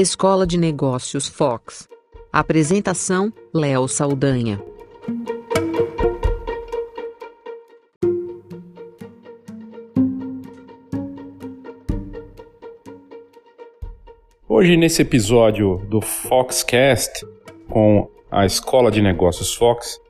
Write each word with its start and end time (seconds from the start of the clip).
Escola 0.00 0.46
de 0.46 0.56
Negócios 0.56 1.28
Fox. 1.28 1.86
Apresentação: 2.32 3.30
Léo 3.52 3.86
Saldanha. 3.86 4.58
Hoje, 14.48 14.74
nesse 14.78 15.02
episódio 15.02 15.84
do 15.90 16.00
Foxcast 16.00 17.26
com 17.68 18.08
a 18.30 18.46
Escola 18.46 18.90
de 18.90 19.02
Negócios 19.02 19.54
Fox, 19.54 20.00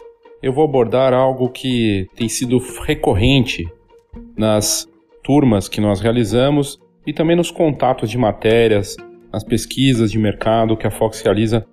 eu 0.41 0.53
vou 0.53 0.63
abordar 0.63 1.13
algo 1.13 1.49
que 1.49 2.09
tem 2.15 2.29
sido 2.29 2.59
recorrente 2.85 3.69
nas 4.37 4.89
turmas 5.25 5.69
que 5.69 5.81
nós 5.81 5.99
realizamos 6.01 6.79
e 7.05 7.13
também 7.13 7.35
nos 7.35 7.51
contatos 7.51 8.09
de 8.09 8.17
matérias, 8.17 8.97
nas 9.33 9.45
pesquisas 9.45 10.11
de 10.11 10.19
mercado 10.19 10.77
que 10.77 10.87
a 10.87 10.91
Fox 10.91 11.21
realiza 11.23 11.65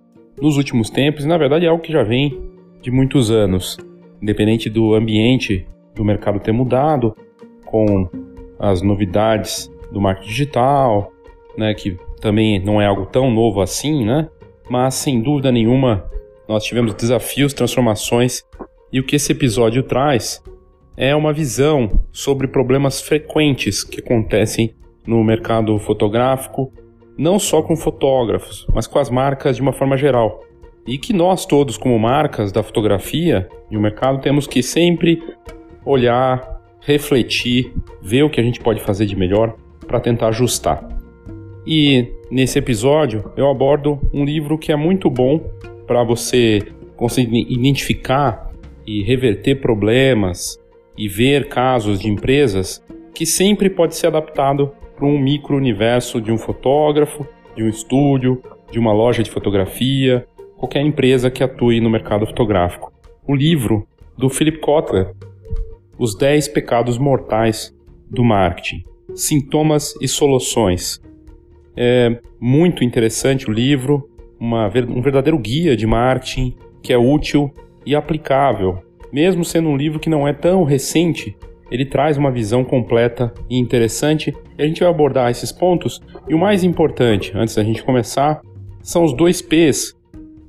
nos 0.41 0.57
últimos 0.57 0.89
tempos, 0.89 1.25
e 1.25 1.27
na 1.27 1.38
verdade 1.38 1.66
é 1.66 1.70
algo 1.70 1.81
que 1.81 1.91
já 1.91 2.03
vem 2.03 2.39
de 2.81 2.91
muitos 2.91 3.31
anos, 3.31 3.77
independente 4.21 4.70
do 4.70 4.93
ambiente 4.93 5.67
do 5.95 6.05
mercado 6.05 6.39
ter 6.39 6.52
mudado, 6.52 7.16
com 7.66 8.07
as 8.59 8.81
novidades 8.81 9.71
do 9.91 9.99
marketing 9.99 10.30
digital, 10.30 11.11
né, 11.57 11.73
que 11.73 11.97
também 12.21 12.63
não 12.63 12.81
é 12.81 12.85
algo 12.85 13.05
tão 13.05 13.31
novo 13.31 13.61
assim, 13.61 14.05
né? 14.05 14.27
Mas 14.69 14.95
sem 14.95 15.21
dúvida 15.21 15.52
nenhuma 15.52 16.05
nós 16.47 16.63
tivemos 16.63 16.94
desafios, 16.94 17.53
transformações 17.53 18.44
e 18.91 18.99
o 18.99 19.03
que 19.03 19.16
esse 19.16 19.31
episódio 19.31 19.83
traz 19.83 20.41
é 20.95 21.16
uma 21.16 21.33
visão 21.33 22.05
sobre 22.11 22.47
problemas 22.47 23.02
frequentes 23.02 23.83
que 23.83 23.99
acontecem 23.99 24.73
no 25.05 25.23
mercado 25.23 25.77
fotográfico, 25.77 26.73
não 27.18 27.40
só 27.40 27.62
com 27.62 27.76
fotógrafos, 27.76 28.68
mas 28.73 28.86
com 28.88 29.00
as 29.00 29.10
marcas 29.10 29.56
de 29.56 29.62
uma 29.62 29.73
forma 29.73 29.98
geral. 29.98 30.44
E 30.86 30.98
que 30.98 31.12
nós 31.12 31.46
todos, 31.46 31.78
como 31.78 31.98
marcas 32.00 32.52
da 32.52 32.64
fotografia 32.64 33.50
e 33.70 33.76
o 33.76 33.82
mercado, 33.82 34.22
temos 34.22 34.48
que 34.48 34.64
sempre 34.64 35.22
olhar, 35.84 36.62
refletir, 36.80 37.73
ver 38.02 38.23
o 38.23 38.30
que 38.30 38.40
a 38.40 38.44
gente 38.44 38.60
pode 38.60 38.82
fazer 38.82 39.06
de 39.06 39.16
melhor 39.16 39.56
para 39.86 40.00
tentar 40.00 40.28
ajustar. 40.28 40.88
E 41.66 42.08
nesse 42.32 42.60
episódio 42.60 43.32
eu 43.36 43.50
abordo 43.50 44.00
um 44.14 44.23
livro 44.23 44.58
que 44.58 44.72
é 44.72 44.76
muito 44.76 45.10
bom 45.10 45.40
para 45.86 46.04
você 46.04 46.62
conseguir 46.95 47.45
identificar 47.50 48.52
e 48.86 49.04
reverter 49.04 49.56
problemas, 49.56 50.58
e 50.98 51.08
ver 51.08 51.48
casos 51.48 52.00
de 52.00 52.10
empresas 52.10 52.84
que 53.14 53.26
sempre 53.26 53.70
pode 53.70 53.95
ser 53.95 54.08
adaptado 54.08 54.72
para 54.98 55.06
um 55.06 55.17
micro-universo 55.17 56.20
de 56.20 56.31
um 56.31 56.38
fotógrafo, 56.38 57.26
de 57.56 57.64
um 57.64 57.70
estúdio, 57.70 58.42
de 58.70 58.78
uma 58.80 58.92
loja 58.92 59.23
de 59.23 59.31
fotografia, 59.31 60.28
qualquer 60.58 60.81
empresa 60.81 61.31
que 61.31 61.44
atue 61.44 61.80
no 61.80 61.89
mercado 61.89 62.26
fotográfico. 62.26 62.92
O 63.26 63.36
livro 63.36 63.88
do 64.17 64.28
Philip 64.28 64.59
Kotler, 64.59 65.14
Os 65.98 66.17
10 66.17 66.50
Pecados 66.50 66.98
Mortais 66.98 67.73
do 68.09 68.23
Marketing, 68.23 68.84
Sintomas 69.16 69.94
e 70.02 70.08
Soluções. 70.08 71.02
É 71.76 72.20
muito 72.39 72.84
interessante 72.84 73.50
o 73.50 73.54
livro, 73.54 74.09
uma, 74.39 74.67
um 74.67 75.02
verdadeiro 75.02 75.38
guia 75.38 75.78
de 75.78 75.86
marketing 75.86 76.56
que 76.82 76.92
é 76.92 76.98
útil 76.98 77.54
e 77.86 77.95
aplicável 77.95 78.82
mesmo 79.11 79.44
sendo 79.45 79.70
um 79.70 79.78
livro 79.78 80.00
que 80.00 80.09
não 80.09 80.28
é 80.28 80.34
tão 80.34 80.64
recente, 80.64 81.36
ele 81.72 81.86
traz 81.86 82.18
uma 82.18 82.32
visão 82.32 82.64
completa 82.64 83.34
e 83.50 83.58
interessante 83.58 84.36
e 84.58 84.64
a 84.64 84.68
gente 84.68 84.82
vai 84.82 84.90
abordar 84.90 85.30
esses 85.30 85.52
pontos. 85.52 86.02
E 86.28 86.34
o 86.34 86.40
mais 86.40 86.64
importante, 86.64 87.32
antes 87.36 87.56
da 87.56 87.64
gente 87.64 87.84
começar, 87.84 88.42
são 88.82 89.04
os 89.04 89.14
dois 89.14 89.42
P's. 89.42 89.95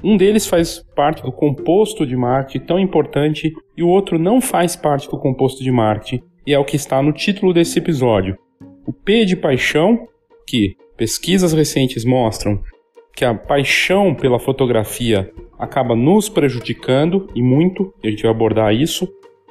Um 0.03 0.17
deles 0.17 0.47
faz 0.47 0.85
parte 0.95 1.23
do 1.23 1.33
composto 1.33 2.07
de 2.07 2.17
marketing 2.17 2.65
tão 2.65 2.79
importante 2.79 3.53
e 3.77 3.83
o 3.83 3.89
outro 3.89 4.19
não 4.19 4.41
faz 4.41 4.77
parte 4.77 5.09
do 5.11 5.19
composto 5.19 5.63
de 5.63 5.73
marketing 5.73 6.23
e 6.47 6.55
é 6.55 6.59
o 6.59 6.65
que 6.65 6.77
está 6.77 7.03
no 7.03 7.13
título 7.13 7.53
desse 7.53 7.79
episódio. 7.79 8.39
O 8.87 8.93
P 8.93 9.25
de 9.25 9.37
paixão, 9.37 10.07
que 10.47 10.77
pesquisas 10.97 11.53
recentes 11.53 12.05
mostram 12.05 12.63
que 13.15 13.25
a 13.25 13.35
paixão 13.35 14.15
pela 14.15 14.39
fotografia 14.39 15.31
acaba 15.59 15.97
nos 15.97 16.29
prejudicando 16.29 17.29
e 17.35 17.43
muito, 17.43 17.93
e 18.01 18.07
a 18.07 18.11
gente 18.11 18.23
vai 18.23 18.31
abordar 18.31 18.73
isso. 18.73 19.09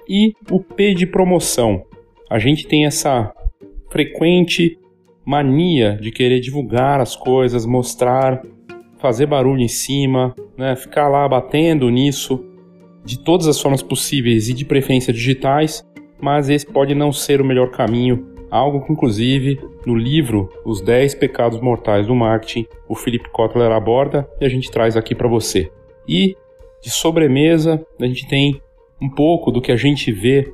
E 0.10 0.34
o 0.50 0.60
P 0.60 0.94
de 0.94 1.06
promoção. 1.06 1.84
A 2.30 2.40
gente 2.40 2.68
tem 2.68 2.86
essa 2.86 3.34
frequente 3.90 4.78
mania 5.26 5.98
de 6.02 6.12
querer 6.12 6.40
divulgar 6.40 7.00
as 7.02 7.16
coisas, 7.16 7.66
mostrar, 7.66 8.42
fazer 8.98 9.26
barulho 9.26 9.62
em 9.62 9.68
cima, 9.68 10.34
né, 10.58 10.76
ficar 10.76 11.08
lá 11.08 11.28
batendo 11.28 11.90
nisso 11.90 12.44
de 13.04 13.20
todas 13.20 13.48
as 13.48 13.60
formas 13.60 13.82
possíveis 13.82 14.50
e 14.50 14.54
de 14.54 14.66
preferência 14.66 15.14
digitais, 15.14 15.86
mas 16.20 16.50
esse 16.50 16.66
pode 16.66 16.94
não 16.96 17.12
ser 17.12 17.42
o 17.42 17.46
melhor 17.46 17.72
caminho 17.72 18.38
algo 18.50 18.86
que 18.86 18.92
inclusive 18.92 19.60
no 19.86 19.96
livro 19.96 20.50
Os 20.66 20.82
10 20.82 21.16
Pecados 21.16 21.60
Mortais 21.60 22.08
do 22.08 22.16
Marketing, 22.16 22.66
o 22.88 22.96
Philip 22.96 23.30
Kotler 23.30 23.72
aborda 23.72 24.28
e 24.40 24.46
a 24.46 24.50
gente 24.50 24.72
traz 24.72 24.96
aqui 24.96 25.14
para 25.14 25.28
você. 25.28 25.72
E 26.08 26.36
de 26.82 26.90
sobremesa, 26.90 27.86
a 28.00 28.06
gente 28.06 28.28
tem 28.28 28.62
um 29.02 29.10
pouco 29.10 29.52
do 29.52 29.62
que 29.62 29.72
a 29.72 29.78
gente 29.78 30.12
vê 30.12 30.54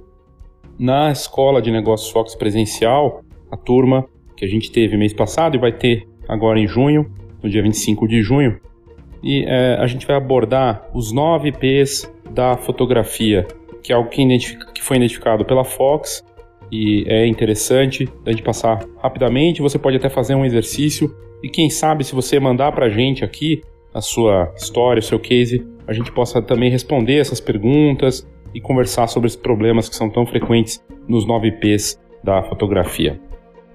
na 0.77 1.11
Escola 1.11 1.61
de 1.61 1.71
Negócios 1.71 2.09
Fox 2.11 2.35
presencial, 2.35 3.21
a 3.51 3.57
turma 3.57 4.05
que 4.35 4.43
a 4.43 4.47
gente 4.47 4.71
teve 4.71 4.97
mês 4.97 5.13
passado 5.13 5.55
e 5.55 5.59
vai 5.59 5.71
ter 5.71 6.07
agora 6.27 6.59
em 6.59 6.67
junho, 6.67 7.11
no 7.41 7.49
dia 7.49 7.61
25 7.61 8.07
de 8.07 8.21
junho. 8.21 8.59
E 9.21 9.45
é, 9.47 9.75
a 9.79 9.87
gente 9.87 10.05
vai 10.05 10.15
abordar 10.15 10.89
os 10.93 11.11
9 11.11 11.51
P's 11.53 12.11
da 12.31 12.57
fotografia, 12.57 13.47
que 13.81 13.93
é 13.93 13.95
algo 13.95 14.09
que, 14.09 14.25
que 14.73 14.81
foi 14.81 14.97
identificado 14.97 15.45
pela 15.45 15.63
Fox 15.63 16.23
e 16.71 17.05
é 17.07 17.27
interessante 17.27 18.09
a 18.25 18.31
gente 18.31 18.41
passar 18.41 18.83
rapidamente. 18.97 19.61
Você 19.61 19.77
pode 19.77 19.97
até 19.97 20.09
fazer 20.09 20.35
um 20.35 20.43
exercício 20.43 21.15
e 21.43 21.49
quem 21.49 21.69
sabe 21.69 22.03
se 22.03 22.15
você 22.15 22.39
mandar 22.39 22.71
para 22.71 22.87
a 22.87 22.89
gente 22.89 23.23
aqui 23.23 23.61
a 23.93 24.01
sua 24.01 24.51
história, 24.57 24.99
o 24.99 25.03
seu 25.03 25.19
case, 25.19 25.65
a 25.87 25.93
gente 25.93 26.11
possa 26.11 26.41
também 26.41 26.69
responder 26.69 27.17
essas 27.17 27.39
perguntas 27.39 28.27
e 28.53 28.61
conversar 28.61 29.07
sobre 29.07 29.27
os 29.27 29.35
problemas 29.35 29.89
que 29.89 29.95
são 29.95 30.09
tão 30.09 30.25
frequentes 30.25 30.83
nos 31.07 31.25
9 31.25 31.51
P's 31.53 31.99
da 32.23 32.43
fotografia. 32.43 33.19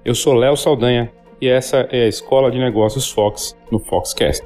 Eu 0.03 0.15
sou 0.15 0.33
Léo 0.33 0.55
Saldanha 0.55 1.11
e 1.41 1.47
essa 1.47 1.87
é 1.91 2.05
a 2.05 2.07
Escola 2.07 2.49
de 2.49 2.57
Negócios 2.57 3.11
Fox 3.11 3.55
no 3.71 3.79
Foxcast. 3.79 4.45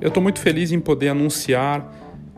Eu 0.00 0.08
estou 0.08 0.20
muito 0.20 0.40
feliz 0.40 0.72
em 0.72 0.80
poder 0.80 1.10
anunciar 1.10 1.88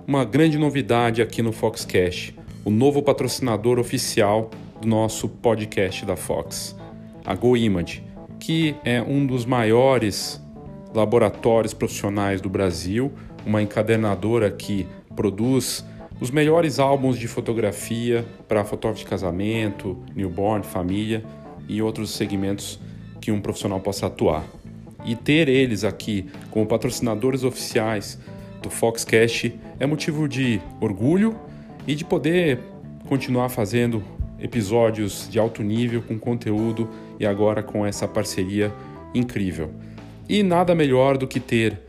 uma 0.07 0.23
grande 0.23 0.59
novidade 0.59 1.23
aqui 1.23 1.41
no 1.41 1.51
Foxcast, 1.51 2.35
o 2.63 2.71
novo 2.71 3.03
patrocinador 3.03 3.79
oficial 3.79 4.51
do 4.85 4.89
nosso 4.89 5.31
podcast 5.31 6.05
da 6.05 6.15
Fox, 6.15 6.77
a 7.25 7.35
GoImage, 7.35 8.05
que 8.39 8.77
é 8.85 9.01
um 9.01 9.27
dos 9.27 9.47
maiores 9.47 10.39
laboratórios 10.95 11.73
profissionais 11.73 12.43
do 12.43 12.51
Brasil, 12.51 13.11
uma 13.47 13.63
encadernadora 13.63 14.51
que 14.51 14.87
produz 15.17 15.83
os 16.21 16.31
melhores 16.31 16.79
álbuns 16.79 17.19
de 17.19 17.27
fotografia 17.27 18.27
para 18.47 18.63
fotógrafo 18.63 19.05
de 19.05 19.11
casamento, 19.11 19.99
newborn, 20.15 20.63
família 20.63 21.25
e 21.67 21.81
outros 21.81 22.11
segmentos 22.11 22.79
que 23.23 23.33
um 23.33 23.41
profissional 23.41 23.81
possa 23.81 24.07
atuar. 24.07 24.45
E 25.03 25.17
ter 25.17 25.49
eles 25.49 25.83
aqui 25.83 26.27
como 26.51 26.67
patrocinadores 26.67 27.43
oficiais 27.43 28.19
do 28.61 28.69
Foxcast 28.69 29.59
é 29.81 29.87
motivo 29.87 30.29
de 30.29 30.61
orgulho 30.79 31.35
e 31.87 31.95
de 31.95 32.05
poder 32.05 32.59
continuar 33.09 33.49
fazendo 33.49 34.03
episódios 34.45 35.27
de 35.31 35.39
alto 35.39 35.63
nível 35.63 36.03
com 36.03 36.19
conteúdo 36.19 36.91
e 37.19 37.25
agora 37.25 37.63
com 37.63 37.85
essa 37.85 38.07
parceria 38.07 38.71
incrível. 39.15 39.71
E 40.29 40.43
nada 40.43 40.75
melhor 40.75 41.17
do 41.17 41.27
que 41.27 41.41
ter 41.41 41.81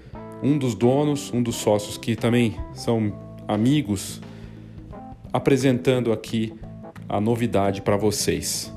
um 0.42 0.58
dos 0.58 0.74
donos, 0.74 1.34
um 1.34 1.44
dos 1.44 1.58
sócios 1.58 1.98
que 1.98 2.16
também 2.16 2.56
são 2.74 3.14
amigos, 3.46 4.22
apresentando 5.34 6.14
aqui 6.14 6.54
a 7.10 7.20
novidade 7.20 7.82
para 7.82 7.98
vocês. 7.98 8.74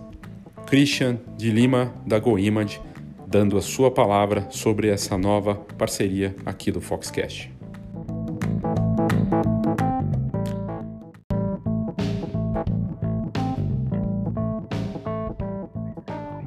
Christian 0.66 1.18
de 1.36 1.50
Lima 1.50 1.94
da 2.04 2.18
GoImage 2.18 2.80
dando 3.26 3.56
a 3.56 3.62
sua 3.62 3.90
palavra 3.90 4.48
sobre 4.50 4.88
essa 4.88 5.16
nova 5.16 5.54
parceria 5.76 6.34
aqui 6.44 6.72
do 6.72 6.80
Foxcast. 6.80 7.57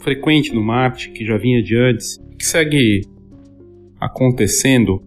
frequente 0.00 0.54
no 0.54 0.62
marketing 0.62 1.12
que 1.12 1.24
já 1.24 1.36
vinha 1.36 1.62
de 1.62 1.76
antes, 1.76 2.18
que 2.38 2.44
segue 2.44 3.02
acontecendo 4.00 5.02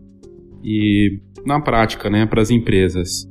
e 0.64 1.20
na 1.46 1.60
prática, 1.60 2.10
né, 2.10 2.26
para 2.26 2.42
as 2.42 2.50
empresas. 2.50 3.30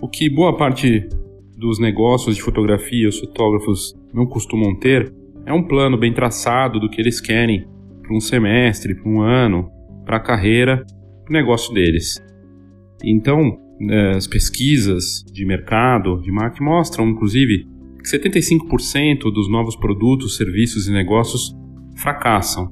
O 0.00 0.08
que 0.08 0.28
boa 0.28 0.56
parte 0.56 1.08
dos 1.56 1.78
negócios 1.78 2.34
de 2.34 2.42
fotografia, 2.42 3.08
os 3.08 3.20
fotógrafos 3.20 3.94
não 4.12 4.26
costumam 4.26 4.74
ter, 4.74 5.14
é 5.46 5.52
um 5.52 5.62
plano 5.62 5.96
bem 5.96 6.12
traçado 6.12 6.80
do 6.80 6.88
que 6.88 7.00
eles 7.00 7.20
querem 7.20 7.66
para 8.00 8.16
um 8.16 8.20
semestre, 8.20 8.94
para 8.94 9.08
um 9.08 9.20
ano, 9.20 9.70
para 10.04 10.16
a 10.16 10.20
carreira, 10.20 10.84
para 11.24 11.30
o 11.30 11.32
negócio 11.32 11.72
deles. 11.72 12.20
Então, 13.04 13.56
né, 13.78 14.12
as 14.16 14.26
pesquisas 14.26 15.24
de 15.32 15.44
mercado, 15.44 16.20
de 16.20 16.32
marketing, 16.32 16.64
mostram, 16.64 17.08
inclusive, 17.08 17.66
75% 18.02 19.32
dos 19.32 19.48
novos 19.50 19.76
produtos, 19.76 20.36
serviços 20.36 20.88
e 20.88 20.92
negócios 20.92 21.54
fracassam. 21.96 22.70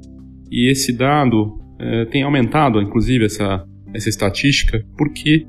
E 0.50 0.70
esse 0.70 0.92
dado 0.92 1.58
é, 1.78 2.04
tem 2.06 2.22
aumentado, 2.22 2.80
inclusive, 2.80 3.24
essa, 3.24 3.64
essa 3.94 4.08
estatística, 4.08 4.84
porque 4.96 5.46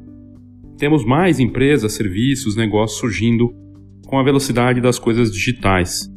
temos 0.78 1.06
mais 1.06 1.40
empresas, 1.40 1.94
serviços, 1.94 2.56
negócios 2.56 3.00
surgindo 3.00 3.54
com 4.06 4.20
a 4.20 4.24
velocidade 4.24 4.82
das 4.82 5.00
coisas 5.00 5.32
digitais. 5.32 6.10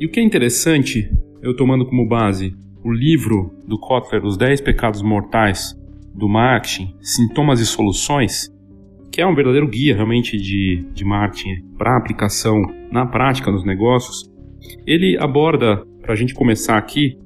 E 0.00 0.06
o 0.06 0.10
que 0.10 0.20
é 0.20 0.22
interessante, 0.22 1.10
eu 1.42 1.56
tomando 1.56 1.86
como 1.86 2.06
base 2.06 2.54
o 2.84 2.92
livro 2.92 3.50
do 3.66 3.78
Kotler, 3.78 4.24
Os 4.24 4.36
10 4.36 4.60
Pecados 4.60 5.02
Mortais 5.02 5.74
do 6.14 6.28
Marketing, 6.28 6.94
Sintomas 7.00 7.60
e 7.60 7.66
Soluções, 7.66 8.50
que 9.12 9.20
é 9.20 9.26
um 9.26 9.34
verdadeiro 9.34 9.68
guia 9.68 9.94
realmente 9.94 10.36
de, 10.36 10.84
de 10.92 11.04
marketing 11.04 11.62
para 11.76 11.96
aplicação 11.96 12.62
na 12.90 13.06
prática 13.06 13.50
nos 13.50 13.64
negócios, 13.64 14.30
ele 14.86 15.16
aborda, 15.18 15.82
para 16.02 16.12
a 16.12 16.16
gente 16.16 16.34
começar 16.34 16.76
aqui, 16.76 17.16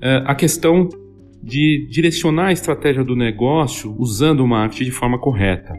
é, 0.00 0.22
a 0.26 0.34
questão 0.34 0.88
de 1.42 1.86
direcionar 1.90 2.46
a 2.46 2.52
estratégia 2.52 3.04
do 3.04 3.16
negócio 3.16 3.94
usando 3.98 4.40
o 4.40 4.48
marketing 4.48 4.84
de 4.84 4.90
forma 4.90 5.18
correta. 5.18 5.72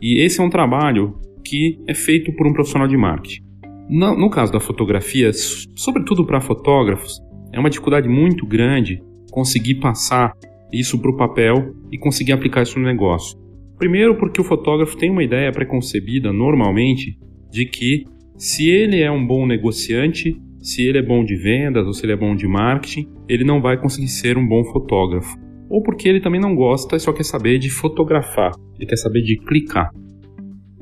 E 0.00 0.22
esse 0.22 0.40
é 0.40 0.44
um 0.44 0.50
trabalho 0.50 1.18
que 1.44 1.78
é 1.86 1.94
feito 1.94 2.32
por 2.34 2.46
um 2.46 2.52
profissional 2.52 2.88
de 2.88 2.96
marketing. 2.96 3.42
No, 3.88 4.16
no 4.18 4.30
caso 4.30 4.52
da 4.52 4.60
fotografia, 4.60 5.30
sobretudo 5.76 6.26
para 6.26 6.40
fotógrafos, 6.40 7.20
é 7.52 7.60
uma 7.60 7.70
dificuldade 7.70 8.08
muito 8.08 8.46
grande 8.46 9.02
conseguir 9.30 9.76
passar 9.76 10.32
isso 10.72 10.98
para 10.98 11.10
o 11.10 11.16
papel 11.16 11.74
e 11.92 11.98
conseguir 11.98 12.32
aplicar 12.32 12.62
isso 12.62 12.78
no 12.78 12.84
negócio. 12.84 13.38
Primeiro, 13.84 14.16
porque 14.16 14.40
o 14.40 14.44
fotógrafo 14.44 14.96
tem 14.96 15.10
uma 15.10 15.22
ideia 15.22 15.52
preconcebida, 15.52 16.32
normalmente, 16.32 17.18
de 17.50 17.66
que 17.66 18.06
se 18.34 18.70
ele 18.70 19.02
é 19.02 19.10
um 19.10 19.26
bom 19.26 19.46
negociante, 19.46 20.40
se 20.58 20.88
ele 20.88 20.96
é 20.96 21.02
bom 21.02 21.22
de 21.22 21.36
vendas 21.36 21.86
ou 21.86 21.92
se 21.92 22.06
ele 22.06 22.14
é 22.14 22.16
bom 22.16 22.34
de 22.34 22.48
marketing, 22.48 23.06
ele 23.28 23.44
não 23.44 23.60
vai 23.60 23.78
conseguir 23.78 24.08
ser 24.08 24.38
um 24.38 24.48
bom 24.48 24.64
fotógrafo. 24.72 25.36
Ou 25.68 25.82
porque 25.82 26.08
ele 26.08 26.18
também 26.18 26.40
não 26.40 26.54
gosta 26.54 26.96
e 26.96 26.98
só 26.98 27.12
quer 27.12 27.26
saber 27.26 27.58
de 27.58 27.68
fotografar, 27.68 28.52
ele 28.78 28.88
quer 28.88 28.96
saber 28.96 29.20
de 29.20 29.36
clicar. 29.36 29.90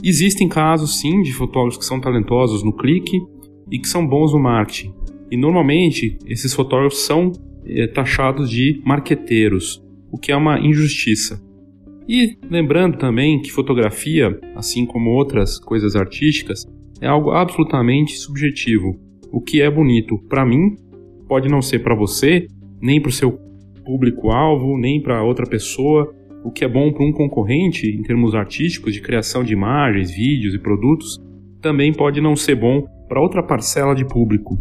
Existem 0.01 0.49
casos, 0.49 1.01
sim, 1.01 1.23
de 1.23 1.33
fotógrafos 1.33 1.79
que 1.79 1.85
são 1.85 2.01
talentosos 2.01 2.63
no 2.63 2.73
clique 2.73 3.19
e 3.69 3.81
que 3.81 3.89
são 3.89 4.07
bons 4.07 4.33
no 4.33 4.39
marketing. 4.39 4.95
E 5.29 5.37
normalmente 5.37 6.17
esses 6.25 6.55
fotógrafos 6.55 7.05
são 7.05 7.33
é, 7.67 7.89
taxados 7.89 8.49
de 8.49 8.81
marqueteiros, 8.87 9.83
o 10.09 10.17
que 10.17 10.31
é 10.31 10.37
uma 10.37 10.61
injustiça. 10.61 11.43
E 12.09 12.37
lembrando 12.51 12.99
também 12.99 13.41
que 13.41 13.51
fotografia, 13.51 14.39
assim 14.55 14.85
como 14.85 15.11
outras 15.11 15.59
coisas 15.59 15.95
artísticas, 15.95 16.67
é 17.01 17.07
algo 17.07 17.31
absolutamente 17.31 18.17
subjetivo. 18.17 18.99
O 19.31 19.41
que 19.41 19.63
é 19.63 19.71
bonito 19.71 20.19
para 20.29 20.45
mim 20.45 20.77
pode 21.29 21.49
não 21.49 21.63
ser 21.63 21.81
para 21.81 21.95
você, 21.95 22.47
nem 22.81 23.01
para 23.01 23.09
o 23.09 23.13
seu 23.13 23.39
público-alvo, 23.85 24.79
nem 24.79 25.01
para 25.01 25.25
outra 25.25 25.47
pessoa. 25.47 26.13
O 26.45 26.51
que 26.51 26.65
é 26.65 26.69
bom 26.69 26.93
para 26.93 27.05
um 27.05 27.13
concorrente 27.13 27.87
em 27.87 28.03
termos 28.03 28.35
artísticos 28.35 28.93
de 28.93 29.01
criação 29.01 29.45
de 29.45 29.53
imagens, 29.53 30.11
vídeos 30.11 30.55
e 30.55 30.59
produtos, 30.59 31.21
também 31.61 31.93
pode 31.93 32.21
não 32.21 32.35
ser 32.35 32.57
bom 32.57 32.85
para 33.09 33.21
outra 33.21 33.43
parcela 33.43 33.95
de 33.95 34.05
público. 34.05 34.59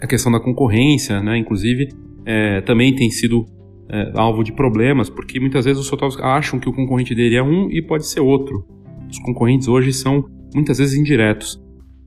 A 0.00 0.06
questão 0.06 0.30
da 0.30 0.40
concorrência, 0.40 1.22
né, 1.22 1.38
inclusive, 1.38 1.88
é, 2.24 2.60
também 2.60 2.94
tem 2.94 3.10
sido 3.10 3.46
é, 3.90 4.12
alvo 4.14 4.42
de 4.42 4.52
problemas, 4.52 5.08
porque 5.08 5.40
muitas 5.40 5.64
vezes 5.64 5.80
os 5.80 5.88
fotógrafos 5.88 6.22
acham 6.22 6.58
que 6.58 6.68
o 6.68 6.72
concorrente 6.72 7.14
dele 7.14 7.36
é 7.36 7.42
um 7.42 7.70
e 7.70 7.82
pode 7.82 8.06
ser 8.06 8.20
outro. 8.20 8.64
Os 9.10 9.18
concorrentes 9.18 9.68
hoje 9.68 9.92
são 9.92 10.24
muitas 10.54 10.78
vezes 10.78 10.98
indiretos. 10.98 11.60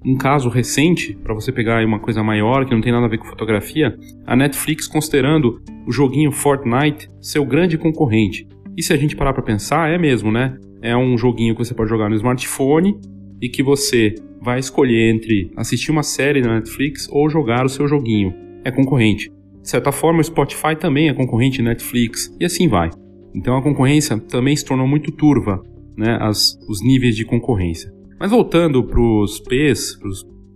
Um 0.03 0.17
caso 0.17 0.49
recente, 0.49 1.15
para 1.23 1.33
você 1.33 1.51
pegar 1.51 1.85
uma 1.85 1.99
coisa 1.99 2.23
maior 2.23 2.65
que 2.65 2.73
não 2.73 2.81
tem 2.81 2.91
nada 2.91 3.05
a 3.05 3.09
ver 3.09 3.19
com 3.19 3.25
fotografia, 3.25 3.95
a 4.25 4.35
Netflix 4.35 4.87
considerando 4.87 5.61
o 5.85 5.91
joguinho 5.91 6.31
Fortnite 6.31 7.07
seu 7.19 7.45
grande 7.45 7.77
concorrente. 7.77 8.47
E 8.75 8.81
se 8.81 8.93
a 8.93 8.97
gente 8.97 9.15
parar 9.15 9.33
para 9.33 9.43
pensar, 9.43 9.91
é 9.91 9.97
mesmo, 9.97 10.31
né? 10.31 10.57
É 10.81 10.97
um 10.97 11.15
joguinho 11.17 11.53
que 11.53 11.63
você 11.63 11.75
pode 11.75 11.89
jogar 11.89 12.09
no 12.09 12.15
smartphone 12.15 12.97
e 13.39 13.47
que 13.47 13.61
você 13.61 14.15
vai 14.41 14.57
escolher 14.57 15.13
entre 15.13 15.51
assistir 15.55 15.91
uma 15.91 16.01
série 16.01 16.41
na 16.41 16.55
Netflix 16.55 17.07
ou 17.11 17.29
jogar 17.29 17.63
o 17.63 17.69
seu 17.69 17.87
joguinho. 17.87 18.33
É 18.65 18.71
concorrente. 18.71 19.31
De 19.61 19.69
certa 19.69 19.91
forma, 19.91 20.19
o 20.19 20.23
Spotify 20.23 20.75
também 20.77 21.09
é 21.09 21.13
concorrente 21.13 21.61
Netflix 21.61 22.35
e 22.39 22.45
assim 22.45 22.67
vai. 22.67 22.89
Então 23.33 23.55
a 23.55 23.61
concorrência 23.61 24.19
também 24.19 24.55
se 24.55 24.65
tornou 24.65 24.87
muito 24.87 25.11
turva, 25.11 25.61
né, 25.97 26.17
as, 26.19 26.57
os 26.67 26.81
níveis 26.81 27.15
de 27.15 27.25
concorrência. 27.25 27.91
Mas 28.19 28.31
voltando 28.31 28.83
para 28.83 29.01
os 29.01 29.39
P's, 29.39 29.97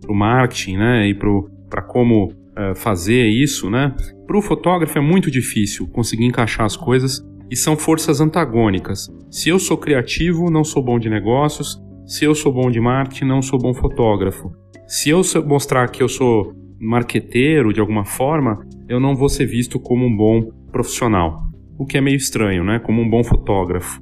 para 0.02 0.12
o 0.12 0.16
marketing 0.16 0.78
né, 0.78 1.08
e 1.08 1.16
para 1.16 1.82
como 1.82 2.28
uh, 2.28 2.76
fazer 2.76 3.28
isso, 3.28 3.70
né, 3.70 3.96
para 4.28 4.38
o 4.38 4.42
fotógrafo 4.42 4.98
é 4.98 5.02
muito 5.02 5.32
difícil 5.32 5.88
conseguir 5.88 6.26
encaixar 6.26 6.66
as 6.66 6.76
coisas 6.76 7.22
e 7.50 7.56
são 7.56 7.78
forças 7.78 8.20
antagônicas. 8.20 9.08
Se 9.30 9.50
eu 9.50 9.60
sou 9.60 9.78
criativo, 9.78 10.50
não 10.50 10.64
sou 10.64 10.84
bom 10.84 10.98
de 10.98 11.10
negócios. 11.10 11.80
Se 12.06 12.26
eu 12.26 12.36
sou 12.36 12.52
bom 12.52 12.70
de 12.70 12.80
marketing, 12.80 13.26
não 13.26 13.42
sou 13.42 13.60
bom 13.60 13.74
fotógrafo. 13.74 14.52
Se 14.88 15.10
eu 15.10 15.22
mostrar 15.46 15.90
que 15.90 16.02
eu 16.02 16.10
sou 16.10 16.54
marqueteiro 16.86 17.74
de 17.74 17.80
alguma 17.80 18.06
forma, 18.06 18.66
eu 18.88 19.00
não 19.00 19.16
vou 19.16 19.30
ser 19.30 19.46
visto 19.46 19.80
como 19.80 20.06
um 20.06 20.16
bom 20.16 20.50
profissional. 20.72 21.38
O 21.78 21.86
que 21.86 21.98
é 21.98 22.02
meio 22.02 22.16
estranho, 22.16 22.64
né? 22.64 22.80
Como 22.80 23.02
um 23.02 23.10
bom 23.10 23.24
fotógrafo. 23.24 24.02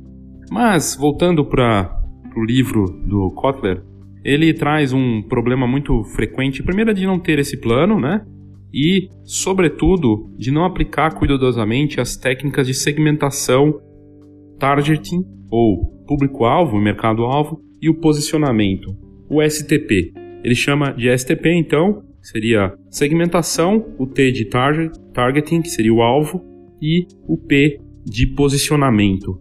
Mas, 0.52 0.96
voltando 0.96 1.46
para 1.46 1.92
o 2.36 2.44
livro 2.44 2.86
do 3.08 3.32
Kotler, 3.32 3.82
ele 4.24 4.54
traz 4.54 4.94
um 4.94 5.22
problema 5.22 5.68
muito 5.68 6.04
frequente. 6.04 6.64
Primeiro, 6.64 6.92
é 6.92 6.94
de 6.94 7.06
não 7.06 7.20
ter 7.20 7.40
esse 7.40 7.60
plano, 7.60 8.00
né? 8.00 8.24
E, 8.74 9.10
sobretudo, 9.24 10.34
de 10.38 10.52
não 10.52 10.66
aplicar 10.66 11.14
cuidadosamente 11.14 12.00
as 12.00 12.16
técnicas 12.16 12.66
de 12.66 12.74
segmentação, 12.74 13.80
targeting, 14.60 15.24
ou 15.50 16.04
público-alvo, 16.08 16.80
mercado-alvo, 16.80 17.60
e 17.82 17.90
o 17.90 18.00
posicionamento, 18.00 18.96
o 19.30 19.42
STP. 19.44 20.14
Ele 20.44 20.56
chama 20.56 20.94
de 20.94 21.16
STP, 21.16 21.50
então, 21.50 22.02
seria 22.24 22.74
segmentação, 22.90 23.94
o 24.00 24.08
T 24.08 24.32
de 24.32 24.46
target, 24.46 24.98
targeting, 25.14 25.62
que 25.62 25.70
seria 25.70 25.94
o 25.94 26.02
alvo, 26.02 26.44
e 26.82 27.06
o 27.28 27.38
P 27.38 27.80
de 28.06 28.28
posicionamento. 28.28 29.40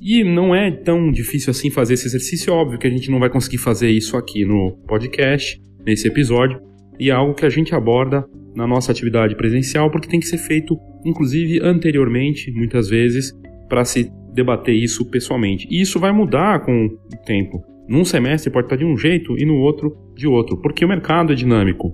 E 0.00 0.24
não 0.24 0.54
é 0.54 0.70
tão 0.70 1.10
difícil 1.10 1.52
assim 1.52 1.70
fazer 1.70 1.94
esse 1.94 2.06
exercício, 2.06 2.50
é 2.50 2.52
óbvio 2.52 2.78
que 2.78 2.86
a 2.86 2.90
gente 2.90 3.10
não 3.10 3.20
vai 3.20 3.30
conseguir 3.30 3.58
fazer 3.58 3.88
isso 3.88 4.16
aqui 4.16 4.44
no 4.44 4.72
podcast, 4.86 5.60
nesse 5.86 6.08
episódio, 6.08 6.60
e 6.98 7.08
é 7.08 7.12
algo 7.12 7.34
que 7.34 7.46
a 7.46 7.48
gente 7.48 7.74
aborda 7.74 8.26
na 8.54 8.66
nossa 8.66 8.92
atividade 8.92 9.36
presencial, 9.36 9.90
porque 9.90 10.08
tem 10.08 10.20
que 10.20 10.26
ser 10.26 10.38
feito, 10.38 10.76
inclusive, 11.04 11.60
anteriormente, 11.62 12.50
muitas 12.52 12.88
vezes, 12.88 13.32
para 13.68 13.84
se 13.84 14.10
debater 14.34 14.74
isso 14.74 15.08
pessoalmente. 15.08 15.66
E 15.70 15.80
isso 15.80 15.98
vai 15.98 16.12
mudar 16.12 16.60
com 16.64 16.86
o 16.86 17.24
tempo. 17.24 17.62
Num 17.88 18.04
semestre 18.04 18.50
pode 18.50 18.66
estar 18.66 18.76
de 18.76 18.84
um 18.84 18.96
jeito 18.96 19.36
e 19.38 19.44
no 19.44 19.56
outro 19.56 19.96
de 20.22 20.28
outro, 20.28 20.56
porque 20.56 20.84
o 20.84 20.88
mercado 20.88 21.32
é 21.32 21.36
dinâmico. 21.36 21.92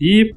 E 0.00 0.32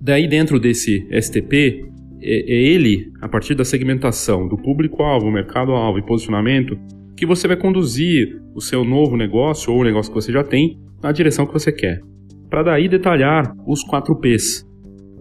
daí 0.00 0.26
dentro 0.26 0.58
desse 0.58 1.06
STP, 1.20 1.84
é, 2.22 2.52
é 2.52 2.62
ele, 2.72 3.12
a 3.20 3.28
partir 3.28 3.54
da 3.54 3.64
segmentação 3.64 4.48
do 4.48 4.56
público-alvo, 4.56 5.30
mercado-alvo 5.30 5.98
e 5.98 6.06
posicionamento, 6.06 6.78
que 7.16 7.26
você 7.26 7.46
vai 7.46 7.56
conduzir 7.56 8.40
o 8.54 8.60
seu 8.60 8.84
novo 8.84 9.16
negócio 9.16 9.72
ou 9.72 9.80
o 9.80 9.84
negócio 9.84 10.10
que 10.10 10.20
você 10.20 10.32
já 10.32 10.42
tem 10.42 10.78
na 11.02 11.12
direção 11.12 11.46
que 11.46 11.52
você 11.52 11.70
quer. 11.70 12.00
Para 12.48 12.62
daí 12.62 12.88
detalhar 12.88 13.54
os 13.66 13.82
4 13.82 14.16
P's. 14.16 14.66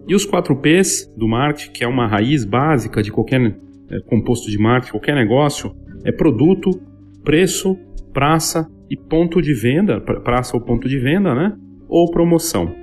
E 0.07 0.15
os 0.15 0.25
4 0.25 0.55
P's 0.57 1.11
do 1.17 1.27
marketing, 1.27 1.71
que 1.71 1.83
é 1.83 1.87
uma 1.87 2.07
raiz 2.07 2.45
básica 2.45 3.01
de 3.03 3.11
qualquer 3.11 3.41
é, 3.41 3.99
composto 4.07 4.49
de 4.49 4.57
marketing, 4.57 4.91
qualquer 4.91 5.15
negócio, 5.15 5.75
é 6.05 6.11
produto, 6.11 6.69
preço, 7.23 7.77
praça 8.13 8.69
e 8.89 8.97
ponto 8.97 9.41
de 9.41 9.53
venda, 9.53 9.99
praça 9.99 10.55
ou 10.55 10.63
ponto 10.63 10.87
de 10.87 10.99
venda, 10.99 11.33
né? 11.33 11.55
Ou 11.87 12.09
promoção. 12.11 12.73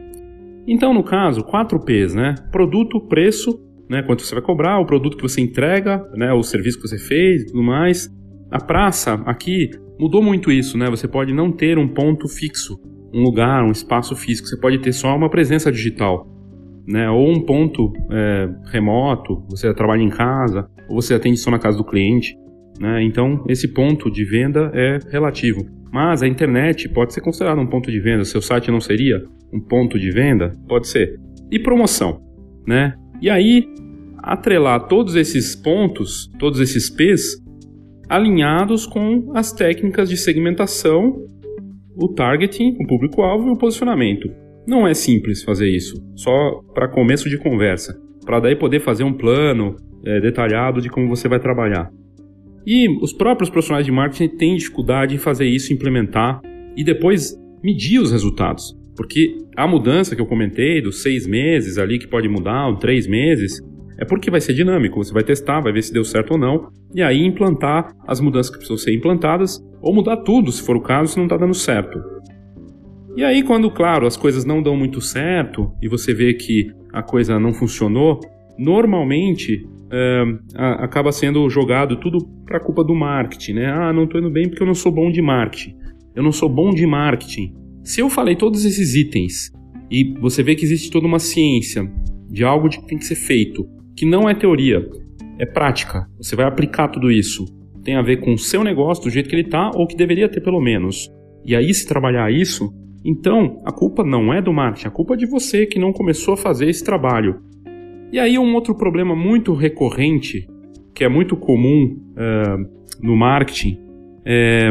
Então, 0.66 0.94
no 0.94 1.02
caso, 1.02 1.42
4 1.42 1.80
P's, 1.85 2.14
né? 2.14 2.35
Produto, 2.50 3.00
preço, 3.00 3.59
né? 3.88 4.02
Quanto 4.02 4.23
você 4.23 4.35
vai 4.35 4.42
cobrar, 4.42 4.78
o 4.78 4.87
produto 4.87 5.16
que 5.16 5.23
você 5.23 5.40
entrega, 5.40 6.09
né? 6.14 6.32
O 6.32 6.42
serviço 6.42 6.80
que 6.80 6.88
você 6.88 6.99
fez, 6.99 7.44
tudo 7.44 7.62
mais. 7.62 8.09
A 8.50 8.61
praça 8.61 9.14
aqui 9.26 9.71
mudou 9.99 10.23
muito 10.23 10.50
isso, 10.50 10.78
né? 10.78 10.88
Você 10.90 11.09
pode 11.09 11.32
não 11.32 11.50
ter 11.50 11.78
um 11.78 11.88
ponto 11.88 12.28
fixo, 12.28 12.78
um 13.12 13.23
lugar, 13.23 13.64
um 13.64 13.71
espaço 13.71 14.14
físico. 14.14 14.49
Você 14.49 14.59
pode 14.59 14.78
ter 14.78 14.92
só 14.92 15.16
uma 15.16 15.28
presença 15.28 15.71
digital, 15.71 16.26
né? 16.87 17.11
Ou 17.11 17.30
um 17.30 17.40
ponto 17.40 17.92
é, 18.11 18.49
remoto. 18.71 19.42
Você 19.50 19.73
trabalha 19.75 20.02
em 20.02 20.11
casa, 20.11 20.68
ou 20.88 21.00
você 21.00 21.14
atende 21.14 21.38
só 21.38 21.50
na 21.50 21.59
casa 21.59 21.76
do 21.76 21.85
cliente. 21.85 22.37
Né? 22.81 23.02
Então, 23.05 23.45
esse 23.49 23.73
ponto 23.73 24.11
de 24.11 24.25
venda 24.25 24.71
é 24.75 24.99
relativo. 25.11 25.61
Mas 25.93 26.23
a 26.23 26.29
internet 26.29 26.88
pode 26.88 27.12
ser 27.12 27.21
considerada 27.21 27.61
um 27.61 27.67
ponto 27.67 27.91
de 27.91 28.00
venda. 28.00 28.25
Seu 28.25 28.41
site 28.41 28.71
não 28.71 28.81
seria 28.81 29.23
um 29.52 29.61
ponto 29.61 29.99
de 29.99 30.11
venda? 30.11 30.52
Pode 30.67 30.88
ser. 30.88 31.19
E 31.50 31.59
promoção, 31.59 32.21
né? 32.67 32.95
E 33.21 33.29
aí, 33.29 33.69
atrelar 34.19 34.88
todos 34.88 35.14
esses 35.17 35.55
pontos, 35.55 36.31
todos 36.38 36.61
esses 36.61 36.88
P's, 36.88 37.43
alinhados 38.09 38.87
com 38.87 39.33
as 39.35 39.52
técnicas 39.52 40.09
de 40.09 40.17
segmentação, 40.17 41.26
o 41.97 42.09
targeting, 42.09 42.76
o 42.81 42.87
público-alvo 42.87 43.49
e 43.49 43.52
o 43.52 43.59
posicionamento. 43.59 44.29
Não 44.67 44.87
é 44.87 44.95
simples 44.95 45.43
fazer 45.43 45.69
isso, 45.69 45.95
só 46.14 46.61
para 46.73 46.88
começo 46.88 47.29
de 47.29 47.37
conversa, 47.37 48.00
para 48.25 48.41
daí 48.41 48.57
poder 48.57 48.81
fazer 48.81 49.05
um 49.05 49.12
plano 49.12 49.76
é, 50.05 50.21
detalhado 50.21 50.81
de 50.81 50.88
como 50.88 51.09
você 51.09 51.29
vai 51.29 51.41
trabalhar. 51.41 51.91
E 52.66 52.88
os 53.02 53.12
próprios 53.12 53.50
profissionais 53.50 53.87
de 53.87 53.92
marketing 53.92 54.37
têm 54.37 54.57
dificuldade 54.57 55.14
em 55.14 55.19
fazer 55.19 55.47
isso, 55.47 55.73
implementar 55.73 56.40
e 56.76 56.85
depois 56.85 57.37
medir 57.62 58.00
os 58.00 58.12
resultados. 58.12 58.76
Porque 58.97 59.38
a 59.57 59.66
mudança 59.66 60.14
que 60.14 60.21
eu 60.21 60.26
comentei 60.26 60.81
dos 60.81 61.02
seis 61.02 61.26
meses 61.26 61.78
ali 61.78 61.99
que 61.99 62.07
pode 62.07 62.28
mudar, 62.28 62.69
ou 62.69 62.76
três 62.76 63.07
meses, 63.07 63.61
é 63.99 64.04
porque 64.04 64.31
vai 64.31 64.40
ser 64.40 64.54
dinâmico. 64.54 65.02
Você 65.02 65.12
vai 65.12 65.23
testar, 65.23 65.61
vai 65.61 65.73
ver 65.73 65.83
se 65.83 65.92
deu 65.92 66.04
certo 66.04 66.33
ou 66.33 66.38
não, 66.38 66.69
e 66.95 67.02
aí 67.02 67.25
implantar 67.25 67.95
as 68.07 68.21
mudanças 68.21 68.50
que 68.50 68.59
precisam 68.59 68.76
ser 68.76 68.95
implantadas, 68.95 69.61
ou 69.81 69.95
mudar 69.95 70.19
tudo, 70.19 70.52
se 70.52 70.62
for 70.62 70.76
o 70.76 70.81
caso, 70.81 71.12
se 71.12 71.19
não 71.19 71.25
está 71.25 71.37
dando 71.37 71.54
certo. 71.54 72.00
E 73.16 73.23
aí, 73.23 73.42
quando, 73.42 73.71
claro, 73.71 74.07
as 74.07 74.16
coisas 74.16 74.45
não 74.45 74.62
dão 74.62 74.76
muito 74.76 75.00
certo 75.00 75.71
e 75.83 75.88
você 75.88 76.14
vê 76.14 76.33
que 76.33 76.71
a 76.92 77.02
coisa 77.02 77.38
não 77.38 77.52
funcionou, 77.52 78.21
normalmente 78.59 79.66
é, 79.92 80.25
acaba 80.56 81.12
sendo 81.12 81.49
jogado 81.50 81.96
tudo 81.96 82.26
para 82.46 82.58
culpa 82.58 82.82
do 82.82 82.94
marketing, 82.94 83.54
né? 83.54 83.66
Ah, 83.66 83.92
não 83.92 84.04
estou 84.04 84.20
indo 84.20 84.30
bem 84.30 84.49
porque 84.49 84.62
eu 84.62 84.66
não 84.66 84.75
sou 84.75 84.90
bom 84.90 85.11
de 85.11 85.20
marketing. 85.20 85.76
Eu 86.14 86.22
não 86.22 86.32
sou 86.32 86.49
bom 86.49 86.70
de 86.70 86.87
marketing. 86.87 87.54
Se 87.84 88.00
eu 88.00 88.08
falei 88.08 88.34
todos 88.34 88.64
esses 88.64 88.94
itens 88.94 89.50
e 89.90 90.14
você 90.20 90.42
vê 90.42 90.54
que 90.54 90.64
existe 90.64 90.90
toda 90.90 91.06
uma 91.06 91.18
ciência 91.18 91.90
de 92.30 92.42
algo 92.44 92.68
que 92.68 92.87
tem 92.87 92.96
que 92.96 93.04
ser 93.04 93.16
feito, 93.16 93.68
que 93.94 94.06
não 94.06 94.28
é 94.28 94.34
teoria, 94.34 94.88
é 95.38 95.44
prática. 95.44 96.06
Você 96.16 96.34
vai 96.34 96.46
aplicar 96.46 96.88
tudo 96.88 97.11
isso. 97.11 97.44
Tem 97.84 97.96
a 97.96 98.02
ver 98.02 98.18
com 98.18 98.32
o 98.32 98.38
seu 98.38 98.64
negócio, 98.64 99.04
do 99.04 99.11
jeito 99.11 99.28
que 99.28 99.34
ele 99.34 99.42
está, 99.42 99.70
ou 99.75 99.87
que 99.87 99.96
deveria 99.96 100.28
ter 100.28 100.40
pelo 100.40 100.61
menos. 100.61 101.11
E 101.44 101.54
aí, 101.56 101.75
se 101.75 101.87
trabalhar 101.87 102.32
isso, 102.32 102.72
então 103.04 103.61
a 103.64 103.72
culpa 103.72 104.04
não 104.04 104.32
é 104.32 104.40
do 104.40 104.52
marketing, 104.52 104.87
a 104.87 104.90
culpa 104.90 105.14
é 105.14 105.16
de 105.16 105.26
você 105.26 105.66
que 105.66 105.78
não 105.78 105.92
começou 105.92 106.34
a 106.34 106.37
fazer 106.37 106.68
esse 106.68 106.84
trabalho. 106.84 107.42
E 108.12 108.21
aí 108.21 108.38
um 108.38 108.54
outro 108.54 108.75
problema 108.75 109.16
muito 109.16 109.54
recorrente, 109.54 110.47
que 110.95 111.02
é 111.02 111.09
muito 111.09 111.35
comum 111.35 111.97
uh, 112.12 113.02
no 113.02 113.16
marketing, 113.16 113.78
é, 114.23 114.71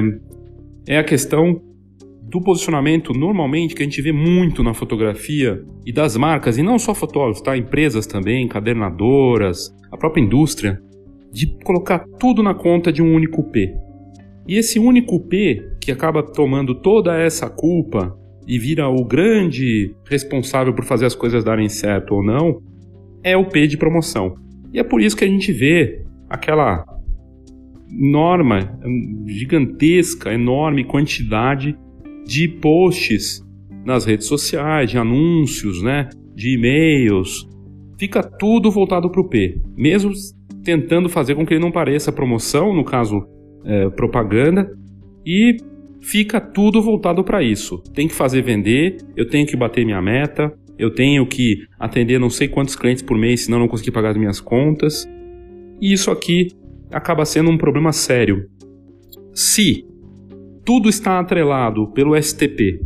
é 0.88 1.00
a 1.00 1.04
questão 1.04 1.60
do 2.22 2.40
posicionamento, 2.40 3.14
normalmente, 3.14 3.74
que 3.74 3.82
a 3.82 3.86
gente 3.86 4.00
vê 4.00 4.12
muito 4.12 4.64
na 4.64 4.76
fotografia 4.76 5.66
e 5.84 5.92
das 5.92 6.16
marcas, 6.16 6.60
e 6.60 6.64
não 6.64 6.78
só 6.78 6.94
fotógrafos, 6.94 7.42
tá? 7.42 7.58
Empresas 7.58 8.06
também, 8.06 8.46
encadernadoras, 8.46 9.76
a 9.92 9.98
própria 9.98 10.22
indústria, 10.22 10.80
de 11.32 11.48
colocar 11.64 12.06
tudo 12.20 12.44
na 12.44 12.54
conta 12.54 12.92
de 12.92 13.02
um 13.02 13.14
único 13.14 13.44
P. 13.52 13.74
E 14.48 14.56
esse 14.56 14.78
único 14.78 15.20
P, 15.20 15.62
que 15.82 15.92
acaba 15.92 16.22
tomando 16.22 16.76
toda 16.76 17.18
essa 17.18 17.50
culpa 17.50 18.16
e 18.48 18.60
vira 18.60 18.88
o 18.88 19.04
grande 19.04 19.96
responsável 20.08 20.74
por 20.74 20.86
fazer 20.86 21.08
as 21.08 21.16
coisas 21.16 21.44
darem 21.44 21.68
certo 21.68 22.16
ou 22.16 22.24
não, 22.24 22.62
é 23.24 23.36
o 23.38 23.46
P 23.46 23.68
de 23.68 23.78
promoção. 23.78 24.36
E 24.74 24.80
é 24.80 24.84
por 24.84 25.02
isso 25.02 25.16
que 25.16 25.24
a 25.24 25.28
gente 25.28 25.52
vê 25.52 26.04
aquela 26.30 26.86
norma 27.90 28.80
gigantesca, 29.28 30.34
enorme 30.34 30.86
quantidade 30.86 31.78
de 32.26 32.48
posts 32.48 33.44
nas 33.86 34.06
redes 34.06 34.28
sociais, 34.28 34.90
de 34.90 34.98
anúncios, 34.98 35.82
né, 35.84 36.08
de 36.36 36.56
e-mails. 36.56 37.48
Fica 38.00 38.24
tudo 38.24 38.72
voltado 38.72 39.12
para 39.12 39.22
o 39.22 39.28
P, 39.28 39.60
mesmo 39.76 40.12
tentando 40.64 41.10
fazer 41.10 41.36
com 41.36 41.46
que 41.46 41.54
ele 41.54 41.64
não 41.64 41.72
pareça 41.72 42.12
promoção, 42.12 42.74
no 42.74 42.84
caso 42.84 43.28
é, 43.66 43.90
propaganda, 43.90 44.72
e 45.26 45.58
fica 46.02 46.40
tudo 46.40 46.82
voltado 46.82 47.24
para 47.24 47.44
isso. 47.44 47.82
Tem 47.94 48.08
que 48.08 48.14
fazer 48.14 48.42
vender, 48.42 48.98
eu 49.16 49.28
tenho 49.28 49.46
que 49.46 49.58
bater 49.58 49.86
minha 49.86 50.02
meta, 50.02 50.52
eu 50.82 50.90
tenho 50.90 51.28
que 51.28 51.68
atender 51.80 52.20
não 52.20 52.30
sei 52.32 52.48
quantos 52.48 52.76
clientes 52.76 53.04
por 53.04 53.16
mês, 53.16 53.46
senão 53.46 53.60
não 53.60 53.68
conseguir 53.68 53.92
pagar 53.92 54.10
as 54.10 54.18
minhas 54.18 54.42
contas. 54.42 55.08
E 55.80 55.94
isso 55.94 56.10
aqui 56.10 56.48
acaba 56.92 57.24
sendo 57.24 57.52
um 57.52 57.58
problema 57.58 57.94
sério. 57.94 58.50
Se 59.32 59.86
tudo 60.66 60.90
está 60.90 61.20
atrelado 61.20 61.88
pelo 61.92 62.20
STP, 62.20 62.82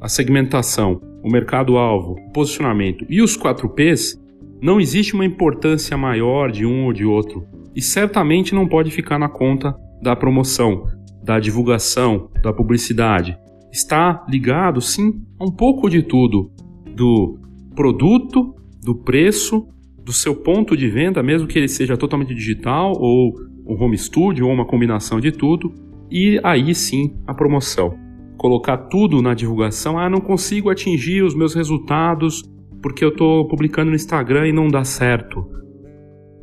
a 0.00 0.08
segmentação, 0.08 1.02
o 1.22 1.30
mercado-alvo, 1.30 2.16
posicionamento 2.32 3.04
e 3.10 3.20
os 3.20 3.36
4 3.36 3.68
Ps, 3.74 4.18
não 4.62 4.80
existe 4.80 5.12
uma 5.12 5.26
importância 5.26 5.98
maior 5.98 6.50
de 6.50 6.64
um 6.64 6.86
ou 6.86 6.94
de 6.94 7.04
outro. 7.04 7.46
E 7.76 7.82
certamente 7.82 8.54
não 8.54 8.66
pode 8.66 8.90
ficar 8.90 9.18
na 9.18 9.28
conta 9.28 9.76
da 10.00 10.16
promoção, 10.16 10.86
da 11.22 11.38
divulgação, 11.38 12.30
da 12.42 12.54
publicidade. 12.54 13.38
Está 13.70 14.24
ligado, 14.30 14.80
sim, 14.80 15.12
a 15.38 15.44
um 15.44 15.54
pouco 15.54 15.90
de 15.90 16.02
tudo, 16.02 16.50
do 16.98 17.38
produto, 17.76 18.56
do 18.82 18.94
preço, 18.94 19.68
do 20.04 20.12
seu 20.12 20.34
ponto 20.34 20.76
de 20.76 20.88
venda, 20.88 21.22
mesmo 21.22 21.46
que 21.46 21.56
ele 21.56 21.68
seja 21.68 21.96
totalmente 21.96 22.34
digital 22.34 22.92
ou 22.98 23.32
um 23.64 23.80
home 23.80 23.96
studio 23.96 24.46
ou 24.46 24.52
uma 24.52 24.66
combinação 24.66 25.20
de 25.20 25.30
tudo, 25.30 25.72
e 26.10 26.40
aí 26.42 26.74
sim 26.74 27.14
a 27.26 27.32
promoção. 27.32 27.96
Colocar 28.36 28.76
tudo 28.76 29.22
na 29.22 29.32
divulgação, 29.32 29.98
ah, 29.98 30.10
não 30.10 30.20
consigo 30.20 30.70
atingir 30.70 31.22
os 31.22 31.34
meus 31.34 31.54
resultados 31.54 32.42
porque 32.82 33.04
eu 33.04 33.10
estou 33.10 33.46
publicando 33.46 33.90
no 33.90 33.96
Instagram 33.96 34.48
e 34.48 34.52
não 34.52 34.68
dá 34.68 34.82
certo. 34.84 35.46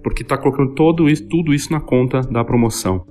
Porque 0.03 0.21
está 0.21 0.37
colocando 0.37 0.73
todo 0.73 1.09
isso, 1.09 1.27
tudo 1.27 1.53
isso 1.53 1.71
na 1.71 1.81
conta 1.81 2.21
da 2.21 2.43
promoção. 2.43 3.05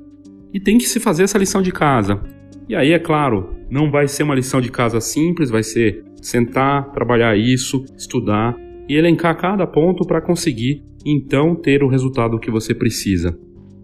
E 0.53 0.61
tem 0.61 0.79
que 0.79 0.87
se 0.87 1.01
fazer 1.01 1.25
essa 1.25 1.39
lição 1.39 1.61
de 1.61 1.73
casa. 1.73 2.23
E 2.69 2.77
aí, 2.77 2.93
é 2.93 2.99
claro, 2.99 3.51
não 3.69 3.91
vai 3.91 4.07
ser 4.07 4.23
uma 4.23 4.35
lição 4.35 4.61
de 4.61 4.71
casa 4.71 5.01
simples, 5.01 5.51
vai 5.51 5.63
ser 5.63 6.05
sentar, 6.25 6.91
trabalhar 6.93 7.37
isso, 7.37 7.85
estudar 7.97 8.57
e 8.89 8.97
elencar 8.97 9.37
cada 9.37 9.67
ponto 9.67 10.07
para 10.07 10.21
conseguir 10.21 10.83
então 11.05 11.55
ter 11.55 11.83
o 11.83 11.89
resultado 11.89 12.39
que 12.39 12.51
você 12.51 12.75
precisa. 12.75 13.39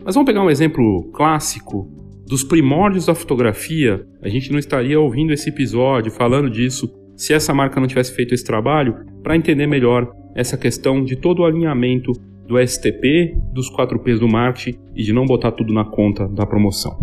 Mas 0.04 0.14
vamos 0.14 0.26
pegar 0.26 0.42
um 0.42 0.50
exemplo 0.50 1.11
clássico 1.12 1.87
dos 2.26 2.42
primórdios 2.42 3.06
da 3.06 3.14
fotografia. 3.14 4.06
A 4.23 4.28
gente 4.28 4.50
não 4.50 4.59
estaria 4.59 4.99
ouvindo 4.99 5.32
esse 5.32 5.50
episódio 5.50 6.11
falando 6.11 6.49
disso 6.49 6.90
se 7.14 7.35
essa 7.35 7.52
marca 7.52 7.78
não 7.78 7.87
tivesse 7.87 8.14
feito 8.14 8.32
esse 8.32 8.44
trabalho 8.44 8.94
para 9.23 9.37
entender 9.37 9.66
melhor 9.66 10.11
essa 10.35 10.56
questão 10.56 11.04
de 11.04 11.16
todo 11.16 11.40
o 11.40 11.44
alinhamento 11.44 12.12
do 12.47 12.59
STP, 12.59 13.37
dos 13.52 13.68
4 13.68 13.99
Ps 14.00 14.18
do 14.18 14.28
marketing 14.28 14.78
e 14.97 15.02
de 15.02 15.12
não 15.12 15.26
botar 15.26 15.52
tudo 15.52 15.73
na 15.73 15.85
conta 15.85 16.26
da 16.26 16.47
promoção. 16.47 16.99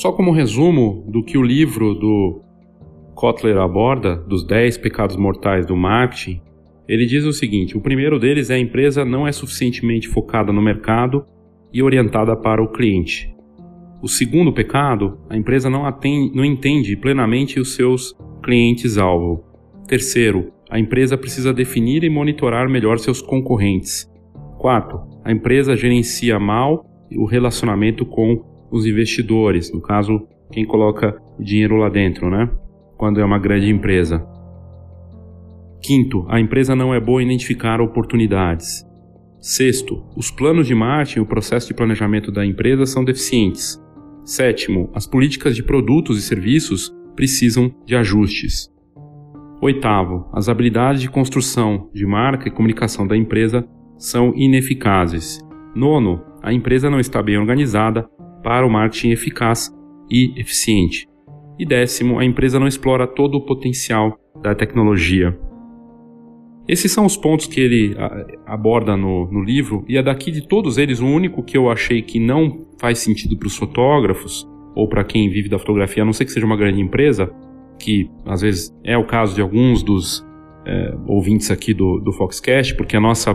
Só 0.00 0.10
como 0.12 0.32
resumo 0.32 1.04
do 1.06 1.22
que 1.22 1.36
o 1.36 1.42
livro 1.42 1.94
do 1.94 2.40
Kotler 3.14 3.58
aborda, 3.58 4.16
dos 4.16 4.46
10 4.46 4.78
pecados 4.78 5.14
mortais 5.14 5.66
do 5.66 5.76
marketing, 5.76 6.40
Ele 6.88 7.04
diz 7.04 7.22
o 7.26 7.34
seguinte: 7.34 7.76
o 7.76 7.82
primeiro 7.82 8.18
deles 8.18 8.48
é 8.48 8.54
a 8.54 8.58
empresa 8.58 9.04
não 9.04 9.28
é 9.28 9.32
suficientemente 9.32 10.08
focada 10.08 10.54
no 10.54 10.62
mercado 10.62 11.26
e 11.70 11.82
orientada 11.82 12.34
para 12.34 12.62
o 12.62 12.68
cliente. 12.68 13.36
O 14.00 14.08
segundo 14.08 14.54
pecado, 14.54 15.18
a 15.28 15.36
empresa 15.36 15.68
não, 15.68 15.84
atende, 15.84 16.34
não 16.34 16.46
entende 16.46 16.96
plenamente 16.96 17.60
os 17.60 17.74
seus 17.74 18.16
clientes-alvo. 18.42 19.44
Terceiro, 19.86 20.50
a 20.70 20.78
empresa 20.78 21.18
precisa 21.18 21.52
definir 21.52 22.04
e 22.04 22.08
monitorar 22.08 22.70
melhor 22.70 22.98
seus 22.98 23.20
concorrentes. 23.20 24.10
Quarto, 24.56 24.98
a 25.22 25.30
empresa 25.30 25.76
gerencia 25.76 26.40
mal 26.40 26.86
o 27.18 27.26
relacionamento 27.26 28.06
com 28.06 28.49
os 28.70 28.86
investidores, 28.86 29.72
no 29.72 29.80
caso, 29.80 30.26
quem 30.52 30.64
coloca 30.64 31.16
dinheiro 31.38 31.76
lá 31.76 31.88
dentro, 31.88 32.30
né? 32.30 32.50
Quando 32.96 33.20
é 33.20 33.24
uma 33.24 33.38
grande 33.38 33.70
empresa. 33.70 34.26
Quinto, 35.82 36.26
a 36.28 36.38
empresa 36.38 36.76
não 36.76 36.92
é 36.92 37.00
boa 37.00 37.22
em 37.22 37.26
identificar 37.26 37.80
oportunidades. 37.80 38.84
Sexto, 39.40 40.04
os 40.14 40.30
planos 40.30 40.66
de 40.66 40.74
marketing 40.74 41.20
e 41.20 41.22
o 41.22 41.26
processo 41.26 41.68
de 41.68 41.74
planejamento 41.74 42.30
da 42.30 42.44
empresa 42.44 42.84
são 42.84 43.02
deficientes. 43.02 43.80
Sétimo, 44.22 44.90
as 44.94 45.06
políticas 45.06 45.56
de 45.56 45.62
produtos 45.62 46.18
e 46.18 46.22
serviços 46.22 46.94
precisam 47.16 47.74
de 47.86 47.96
ajustes. 47.96 48.68
Oitavo, 49.62 50.28
as 50.32 50.48
habilidades 50.48 51.00
de 51.00 51.10
construção 51.10 51.90
de 51.94 52.06
marca 52.06 52.48
e 52.48 52.50
comunicação 52.50 53.06
da 53.06 53.16
empresa 53.16 53.66
são 53.98 54.32
ineficazes. 54.36 55.40
Nono, 55.74 56.22
a 56.42 56.52
empresa 56.52 56.90
não 56.90 57.00
está 57.00 57.22
bem 57.22 57.38
organizada 57.38 58.08
para 58.42 58.66
o 58.66 58.70
marketing 58.70 59.10
eficaz 59.10 59.70
e 60.10 60.32
eficiente. 60.40 61.06
E 61.58 61.66
décimo, 61.66 62.18
a 62.18 62.24
empresa 62.24 62.58
não 62.58 62.66
explora 62.66 63.06
todo 63.06 63.36
o 63.36 63.44
potencial 63.44 64.18
da 64.42 64.54
tecnologia. 64.54 65.38
Esses 66.66 66.92
são 66.92 67.04
os 67.04 67.16
pontos 67.16 67.46
que 67.46 67.60
ele 67.60 67.96
aborda 68.46 68.96
no, 68.96 69.30
no 69.30 69.42
livro, 69.42 69.84
e 69.88 69.96
é 69.96 70.02
daqui 70.02 70.30
de 70.30 70.46
todos 70.46 70.78
eles 70.78 71.00
o 71.00 71.06
único 71.06 71.42
que 71.42 71.56
eu 71.56 71.70
achei 71.70 72.00
que 72.00 72.20
não 72.20 72.66
faz 72.78 73.00
sentido 73.00 73.36
para 73.36 73.48
os 73.48 73.56
fotógrafos 73.56 74.48
ou 74.74 74.88
para 74.88 75.04
quem 75.04 75.28
vive 75.28 75.48
da 75.48 75.58
fotografia, 75.58 76.02
a 76.02 76.06
não 76.06 76.12
ser 76.12 76.24
que 76.24 76.32
seja 76.32 76.46
uma 76.46 76.56
grande 76.56 76.80
empresa, 76.80 77.30
que 77.78 78.08
às 78.24 78.40
vezes 78.40 78.72
é 78.84 78.96
o 78.96 79.04
caso 79.04 79.34
de 79.34 79.40
alguns 79.40 79.82
dos 79.82 80.24
é, 80.64 80.94
ouvintes 81.06 81.50
aqui 81.50 81.74
do, 81.74 81.98
do 81.98 82.12
Foxcast, 82.12 82.74
porque 82.76 82.96
a 82.96 83.00
nossa 83.00 83.32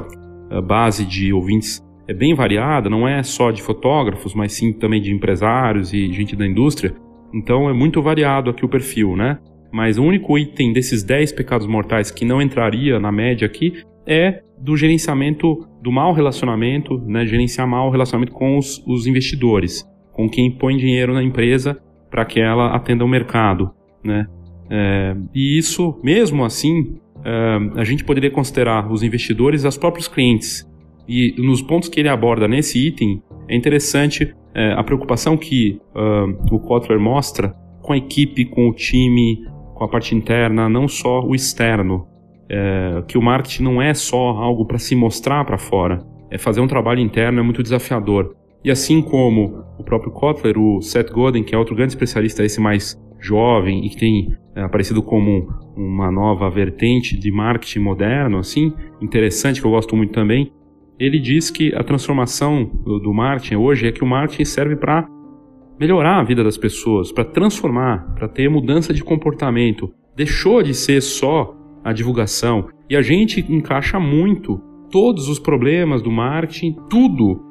a 0.49 0.61
base 0.61 1.05
de 1.05 1.33
ouvintes 1.33 1.83
é 2.07 2.13
bem 2.13 2.33
variada, 2.33 2.89
não 2.89 3.07
é 3.07 3.21
só 3.23 3.51
de 3.51 3.61
fotógrafos, 3.61 4.33
mas 4.33 4.53
sim 4.53 4.73
também 4.73 5.01
de 5.01 5.13
empresários 5.13 5.93
e 5.93 6.11
gente 6.11 6.35
da 6.35 6.45
indústria. 6.45 6.93
Então 7.33 7.69
é 7.69 7.73
muito 7.73 8.01
variado 8.01 8.49
aqui 8.49 8.63
o 8.63 8.69
perfil, 8.69 9.15
né? 9.15 9.39
Mas 9.71 9.97
o 9.97 10.03
único 10.03 10.37
item 10.37 10.71
desses 10.71 11.03
10 11.03 11.31
pecados 11.33 11.67
mortais 11.67 12.11
que 12.11 12.23
não 12.23 12.41
entraria 12.41 12.99
na 12.99 13.11
média 13.11 13.45
aqui 13.45 13.73
é 14.07 14.41
do 14.57 14.77
gerenciamento 14.77 15.67
do 15.81 15.91
mau 15.91 16.13
relacionamento, 16.13 16.97
né? 17.05 17.25
Gerenciar 17.25 17.67
mal 17.67 17.87
o 17.87 17.91
relacionamento 17.91 18.31
com 18.31 18.57
os, 18.57 18.81
os 18.87 19.07
investidores, 19.07 19.83
com 20.13 20.29
quem 20.29 20.51
põe 20.51 20.77
dinheiro 20.77 21.13
na 21.13 21.23
empresa 21.23 21.77
para 22.09 22.23
que 22.23 22.39
ela 22.39 22.75
atenda 22.75 23.03
o 23.03 23.07
mercado 23.07 23.71
né? 24.05 24.27
É, 24.69 25.15
e 25.33 25.57
isso, 25.57 25.99
mesmo 26.03 26.45
assim, 26.45 26.97
é, 27.23 27.79
a 27.79 27.83
gente 27.83 28.03
poderia 28.03 28.29
considerar 28.29 28.91
os 28.91 29.03
investidores 29.03 29.65
as 29.65 29.77
próprios 29.77 30.07
clientes. 30.07 30.69
E 31.07 31.35
nos 31.37 31.61
pontos 31.61 31.89
que 31.89 31.99
ele 31.99 32.09
aborda 32.09 32.47
nesse 32.47 32.79
item, 32.85 33.21
é 33.47 33.55
interessante 33.55 34.33
é, 34.53 34.73
a 34.73 34.83
preocupação 34.83 35.37
que 35.37 35.79
uh, 35.93 36.55
o 36.55 36.59
Kotler 36.59 36.99
mostra 36.99 37.55
com 37.81 37.93
a 37.93 37.97
equipe, 37.97 38.45
com 38.45 38.69
o 38.69 38.73
time, 38.73 39.45
com 39.75 39.83
a 39.83 39.87
parte 39.87 40.15
interna, 40.15 40.67
não 40.67 40.87
só 40.87 41.21
o 41.21 41.35
externo. 41.35 42.07
É, 42.47 43.03
que 43.07 43.17
o 43.17 43.21
marketing 43.21 43.63
não 43.63 43.81
é 43.81 43.93
só 43.93 44.29
algo 44.29 44.65
para 44.65 44.77
se 44.77 44.95
mostrar 44.95 45.43
para 45.45 45.57
fora, 45.57 46.05
é 46.29 46.37
fazer 46.37 46.61
um 46.61 46.67
trabalho 46.67 46.99
interno 46.99 47.39
é 47.39 47.43
muito 47.43 47.63
desafiador. 47.63 48.35
E 48.63 48.69
assim 48.69 49.01
como 49.01 49.63
o 49.77 49.83
próprio 49.83 50.11
Kotler, 50.11 50.57
o 50.57 50.81
Seth 50.81 51.11
Godin, 51.11 51.43
que 51.43 51.53
é 51.55 51.57
outro 51.57 51.75
grande 51.75 51.93
especialista, 51.93 52.43
esse 52.43 52.61
mais 52.61 52.99
jovem 53.19 53.85
e 53.85 53.89
que 53.89 53.97
tem 53.97 54.35
é, 54.55 54.61
aparecido 54.61 55.01
como 55.01 55.47
uma 55.75 56.11
nova 56.11 56.49
vertente 56.49 57.17
de 57.17 57.31
marketing 57.31 57.79
moderno, 57.79 58.37
assim, 58.37 58.73
interessante, 59.01 59.59
que 59.59 59.67
eu 59.67 59.71
gosto 59.71 59.95
muito 59.95 60.13
também, 60.13 60.51
ele 60.99 61.19
diz 61.19 61.49
que 61.49 61.73
a 61.75 61.83
transformação 61.83 62.63
do, 62.63 62.99
do 62.99 63.13
marketing 63.13 63.55
hoje 63.55 63.87
é 63.87 63.91
que 63.91 64.03
o 64.03 64.07
marketing 64.07 64.45
serve 64.45 64.75
para 64.75 65.07
melhorar 65.79 66.19
a 66.19 66.23
vida 66.23 66.43
das 66.43 66.57
pessoas, 66.57 67.11
para 67.11 67.25
transformar, 67.25 68.13
para 68.15 68.27
ter 68.27 68.49
mudança 68.49 68.93
de 68.93 69.03
comportamento. 69.03 69.91
Deixou 70.15 70.63
de 70.63 70.73
ser 70.73 71.01
só 71.01 71.55
a 71.83 71.91
divulgação. 71.91 72.69
E 72.89 72.95
a 72.95 73.01
gente 73.01 73.41
encaixa 73.51 73.99
muito 73.99 74.61
todos 74.89 75.27
os 75.27 75.39
problemas 75.39 76.01
do 76.01 76.11
marketing, 76.11 76.75
tudo 76.89 77.43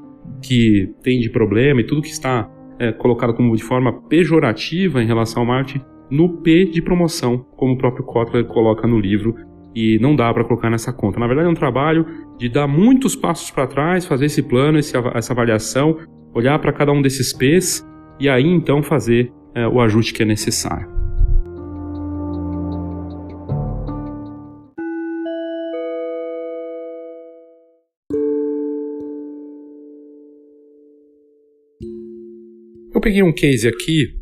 que 0.42 0.90
tem 1.02 1.20
de 1.20 1.28
problema 1.28 1.80
e 1.80 1.84
tudo 1.84 2.00
que 2.00 2.08
está 2.08 2.50
é, 2.78 2.92
colocado 2.92 3.34
como 3.34 3.54
de 3.54 3.62
forma 3.62 3.92
pejorativa 4.08 5.02
em 5.02 5.06
relação 5.06 5.42
ao 5.42 5.48
marketing 5.48 5.84
no 6.10 6.40
P 6.42 6.66
de 6.66 6.82
promoção, 6.82 7.44
como 7.56 7.74
o 7.74 7.78
próprio 7.78 8.04
Kotler 8.04 8.44
coloca 8.44 8.86
no 8.86 8.98
livro, 8.98 9.34
e 9.74 9.98
não 9.98 10.14
dá 10.14 10.32
para 10.32 10.44
colocar 10.44 10.70
nessa 10.70 10.92
conta. 10.92 11.18
Na 11.18 11.26
verdade, 11.26 11.48
é 11.48 11.50
um 11.50 11.54
trabalho 11.54 12.06
de 12.38 12.48
dar 12.48 12.66
muitos 12.66 13.16
passos 13.16 13.50
para 13.50 13.66
trás, 13.66 14.06
fazer 14.06 14.26
esse 14.26 14.42
plano, 14.42 14.78
essa 14.78 15.32
avaliação, 15.32 15.98
olhar 16.34 16.58
para 16.58 16.72
cada 16.72 16.92
um 16.92 17.02
desses 17.02 17.32
P's 17.32 17.84
e 18.20 18.28
aí 18.28 18.46
então 18.46 18.82
fazer 18.82 19.32
é, 19.54 19.66
o 19.66 19.80
ajuste 19.80 20.12
que 20.12 20.22
é 20.22 20.26
necessário. 20.26 20.94
Eu 32.94 33.00
peguei 33.00 33.22
um 33.24 33.32
case 33.32 33.66
aqui, 33.66 34.14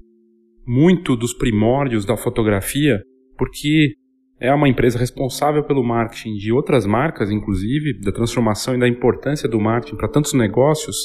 muito 0.67 1.15
dos 1.15 1.35
primórdios 1.35 2.07
da 2.07 2.17
fotografia, 2.17 3.03
porque 3.37 3.95
é 4.43 4.53
uma 4.53 4.69
empresa 4.69 4.99
responsável 4.99 5.63
pelo 5.63 5.85
marketing 5.85 6.35
de 6.35 6.53
outras 6.53 6.85
marcas, 6.85 7.31
inclusive, 7.31 8.01
da 8.01 8.11
transformação 8.11 8.75
e 8.75 8.81
da 8.81 8.89
importância 8.89 9.49
do 9.49 9.61
marketing 9.61 9.97
para 9.97 10.09
tantos 10.09 10.35
negócios, 10.35 10.97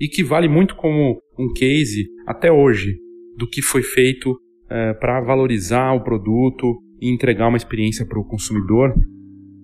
e 0.00 0.08
que 0.08 0.24
vale 0.24 0.48
muito 0.48 0.74
como 0.74 1.22
um 1.38 1.52
case 1.52 2.08
até 2.26 2.50
hoje 2.50 2.98
do 3.36 3.48
que 3.48 3.62
foi 3.62 3.82
feito 3.82 4.36
é, 4.68 4.92
para 4.92 5.20
valorizar 5.20 5.92
o 5.92 6.02
produto 6.02 6.82
e 7.00 7.08
entregar 7.08 7.46
uma 7.46 7.56
experiência 7.56 8.04
para 8.04 8.18
o 8.18 8.26
consumidor, 8.26 8.92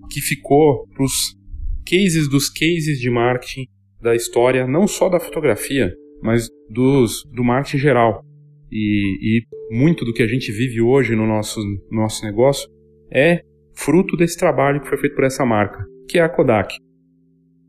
que 0.09 0.21
ficou 0.21 0.87
para 0.95 1.05
os 1.05 1.37
cases 1.85 2.29
dos 2.29 2.49
cases 2.49 3.01
de 3.01 3.11
marketing 3.11 3.67
da 4.01 4.15
história, 4.15 4.69
não 4.69 4.87
só 4.87 5.09
da 5.09 5.19
fotografia, 5.19 5.93
mas 6.23 6.49
dos, 6.71 7.25
do 7.35 7.43
marketing 7.43 7.79
geral. 7.79 8.23
E, 8.71 9.41
e, 9.41 9.77
muito 9.77 10.05
do 10.05 10.13
que 10.13 10.23
a 10.23 10.29
gente 10.29 10.53
vive 10.53 10.81
hoje 10.81 11.17
no 11.17 11.27
nosso, 11.27 11.61
nosso 11.91 12.25
negócio 12.25 12.74
é 13.15 13.43
fruto 13.75 14.17
desse 14.17 14.39
trabalho 14.39 14.81
que 14.81 14.89
foi 14.89 14.99
feito 14.99 15.15
por 15.15 15.25
essa 15.25 15.45
marca, 15.45 15.85
que 16.09 16.19
é 16.19 16.23
a 16.23 16.29
Kodak. 16.29 16.75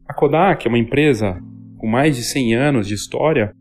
A 0.08 0.14
Kodak 0.14 0.66
é 0.66 0.70
uma 0.70 0.78
empresa 0.78 1.40
com 1.78 1.88
mais 1.88 2.16
de 2.16 2.24
100 2.24 2.56
anos 2.56 2.88
de 2.88 2.94
história 2.94 3.54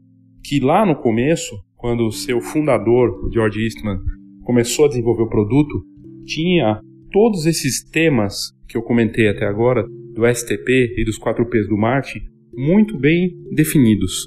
que 0.42 0.60
lá 0.60 0.84
no 0.84 0.96
começo, 0.96 1.54
quando 1.76 2.06
o 2.06 2.12
seu 2.12 2.40
fundador, 2.40 3.30
George 3.32 3.62
Eastman, 3.62 3.98
começou 4.44 4.84
a 4.84 4.88
desenvolver 4.88 5.22
o 5.22 5.28
produto, 5.28 5.82
tinha 6.26 6.80
todos 7.10 7.46
esses 7.46 7.82
temas 7.90 8.52
que 8.68 8.76
eu 8.76 8.82
comentei 8.82 9.28
até 9.28 9.46
agora, 9.46 9.86
do 10.12 10.26
STP 10.26 10.94
e 10.96 11.04
dos 11.04 11.18
4 11.18 11.44
Ps 11.46 11.68
do 11.68 11.76
marketing, 11.76 12.26
muito 12.54 12.98
bem 12.98 13.30
definidos 13.52 14.26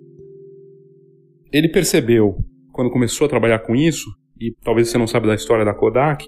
ele 1.52 1.70
percebeu, 1.70 2.38
quando 2.72 2.92
começou 2.92 3.26
a 3.26 3.30
trabalhar 3.30 3.60
com 3.60 3.76
isso, 3.76 4.10
e 4.40 4.54
talvez 4.64 4.90
você 4.90 4.98
não 4.98 5.08
saiba 5.08 5.28
da 5.28 5.36
história 5.36 5.66
da 5.66 5.74
Kodak, 5.74 6.26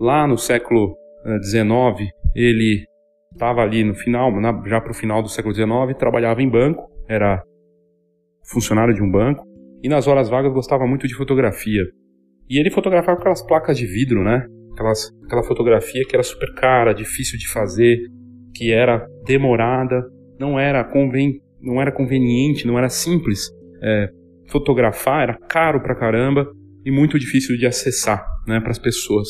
lá 0.00 0.26
no 0.26 0.36
século 0.36 0.96
XIX, 1.42 1.64
eh, 1.64 2.08
ele 2.34 2.84
estava 3.32 3.62
ali 3.62 3.82
no 3.84 3.94
final, 3.94 4.30
já 4.66 4.80
para 4.80 4.92
o 4.92 4.94
final 4.94 5.22
do 5.22 5.28
século 5.28 5.54
XIX, 5.54 5.98
trabalhava 5.98 6.42
em 6.42 6.48
banco, 6.48 6.88
era 7.08 7.42
funcionário 8.50 8.94
de 8.94 9.02
um 9.02 9.10
banco, 9.10 9.44
e 9.82 9.88
nas 9.88 10.06
horas 10.06 10.28
vagas 10.28 10.52
gostava 10.52 10.86
muito 10.86 11.06
de 11.06 11.14
fotografia. 11.14 11.82
E 12.48 12.58
ele 12.58 12.70
fotografava 12.70 13.18
aquelas 13.18 13.42
placas 13.42 13.76
de 13.76 13.86
vidro, 13.86 14.22
né? 14.22 14.46
Aquelas, 14.72 15.10
aquela 15.24 15.42
fotografia 15.42 16.04
que 16.06 16.14
era 16.14 16.22
super 16.22 16.52
cara, 16.54 16.92
difícil 16.92 17.38
de 17.38 17.48
fazer, 17.48 17.98
que 18.54 18.72
era 18.72 19.06
demorada, 19.24 20.02
não 20.38 20.58
era, 20.58 20.84
conven, 20.84 21.40
não 21.60 21.80
era 21.80 21.90
conveniente, 21.90 22.66
não 22.66 22.78
era 22.78 22.88
simples 22.88 23.50
é, 23.84 24.08
fotografar 24.50 25.22
era 25.22 25.38
caro 25.48 25.80
pra 25.82 25.94
caramba 25.94 26.50
e 26.84 26.90
muito 26.90 27.18
difícil 27.18 27.56
de 27.56 27.66
acessar 27.66 28.24
né, 28.46 28.60
para 28.60 28.70
as 28.70 28.78
pessoas. 28.78 29.28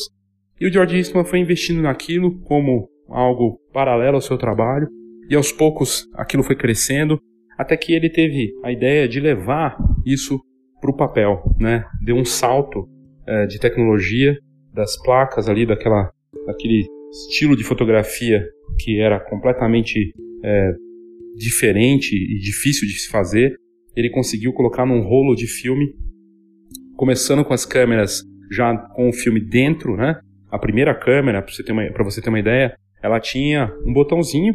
E 0.59 0.67
o 0.67 0.71
George 0.71 0.95
Eastman 0.95 1.25
foi 1.25 1.39
investindo 1.39 1.81
naquilo 1.81 2.39
como 2.41 2.89
algo 3.09 3.59
paralelo 3.73 4.15
ao 4.15 4.21
seu 4.21 4.37
trabalho, 4.37 4.87
e 5.29 5.35
aos 5.35 5.51
poucos 5.51 6.07
aquilo 6.13 6.43
foi 6.43 6.55
crescendo, 6.55 7.19
até 7.57 7.75
que 7.75 7.93
ele 7.93 8.09
teve 8.09 8.53
a 8.63 8.71
ideia 8.71 9.07
de 9.07 9.19
levar 9.19 9.77
isso 10.05 10.39
para 10.79 10.91
o 10.91 10.95
papel, 10.95 11.41
né? 11.59 11.85
Deu 12.03 12.15
um 12.15 12.25
salto 12.25 12.87
é, 13.27 13.45
de 13.47 13.59
tecnologia 13.59 14.37
das 14.73 15.01
placas 15.01 15.49
ali, 15.49 15.65
daquela, 15.65 16.11
daquele 16.45 16.85
estilo 17.11 17.55
de 17.55 17.63
fotografia 17.63 18.45
que 18.79 18.99
era 18.99 19.19
completamente 19.19 20.13
é, 20.43 20.71
diferente 21.35 22.13
e 22.13 22.39
difícil 22.39 22.87
de 22.87 22.93
se 22.93 23.09
fazer, 23.09 23.55
ele 23.95 24.09
conseguiu 24.09 24.53
colocar 24.53 24.85
num 24.85 25.01
rolo 25.01 25.35
de 25.35 25.47
filme, 25.47 25.93
começando 26.95 27.43
com 27.43 27.53
as 27.53 27.65
câmeras 27.65 28.21
já 28.51 28.75
com 28.95 29.09
o 29.09 29.13
filme 29.13 29.39
dentro, 29.39 29.95
né? 29.95 30.19
A 30.51 30.59
primeira 30.59 30.93
câmera, 30.93 31.41
para 31.41 31.53
você, 31.53 31.63
ter 31.63 31.71
uma, 31.71 31.83
você 32.03 32.21
ter 32.21 32.29
uma 32.29 32.39
ideia, 32.39 32.75
ela 33.01 33.19
tinha 33.19 33.71
um 33.85 33.93
botãozinho 33.93 34.53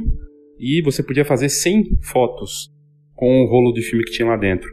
e 0.59 0.83
você 0.83 1.03
podia 1.03 1.25
fazer 1.25 1.49
100 1.49 1.99
fotos 2.03 2.71
com 3.15 3.43
o 3.43 3.47
rolo 3.47 3.73
de 3.73 3.83
filme 3.83 4.05
que 4.05 4.13
tinha 4.13 4.29
lá 4.29 4.37
dentro. 4.37 4.69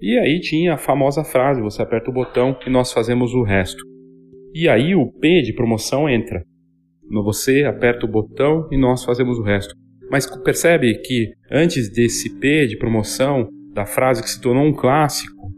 E 0.00 0.18
aí 0.18 0.40
tinha 0.40 0.74
a 0.74 0.78
famosa 0.78 1.24
frase: 1.24 1.60
você 1.60 1.82
aperta 1.82 2.10
o 2.10 2.14
botão 2.14 2.58
e 2.66 2.70
nós 2.70 2.92
fazemos 2.92 3.32
o 3.34 3.42
resto. 3.42 3.82
E 4.54 4.68
aí 4.68 4.94
o 4.94 5.10
P 5.12 5.42
de 5.42 5.52
promoção 5.52 6.08
entra. 6.08 6.42
Você 7.24 7.64
aperta 7.64 8.04
o 8.04 8.08
botão 8.08 8.68
e 8.70 8.76
nós 8.76 9.04
fazemos 9.04 9.38
o 9.38 9.42
resto. 9.42 9.74
Mas 10.10 10.26
percebe 10.42 10.94
que 11.02 11.32
antes 11.50 11.90
desse 11.90 12.38
P 12.38 12.66
de 12.66 12.76
promoção, 12.76 13.48
da 13.72 13.84
frase 13.84 14.22
que 14.22 14.30
se 14.30 14.40
tornou 14.40 14.64
um 14.64 14.72
clássico 14.72 15.52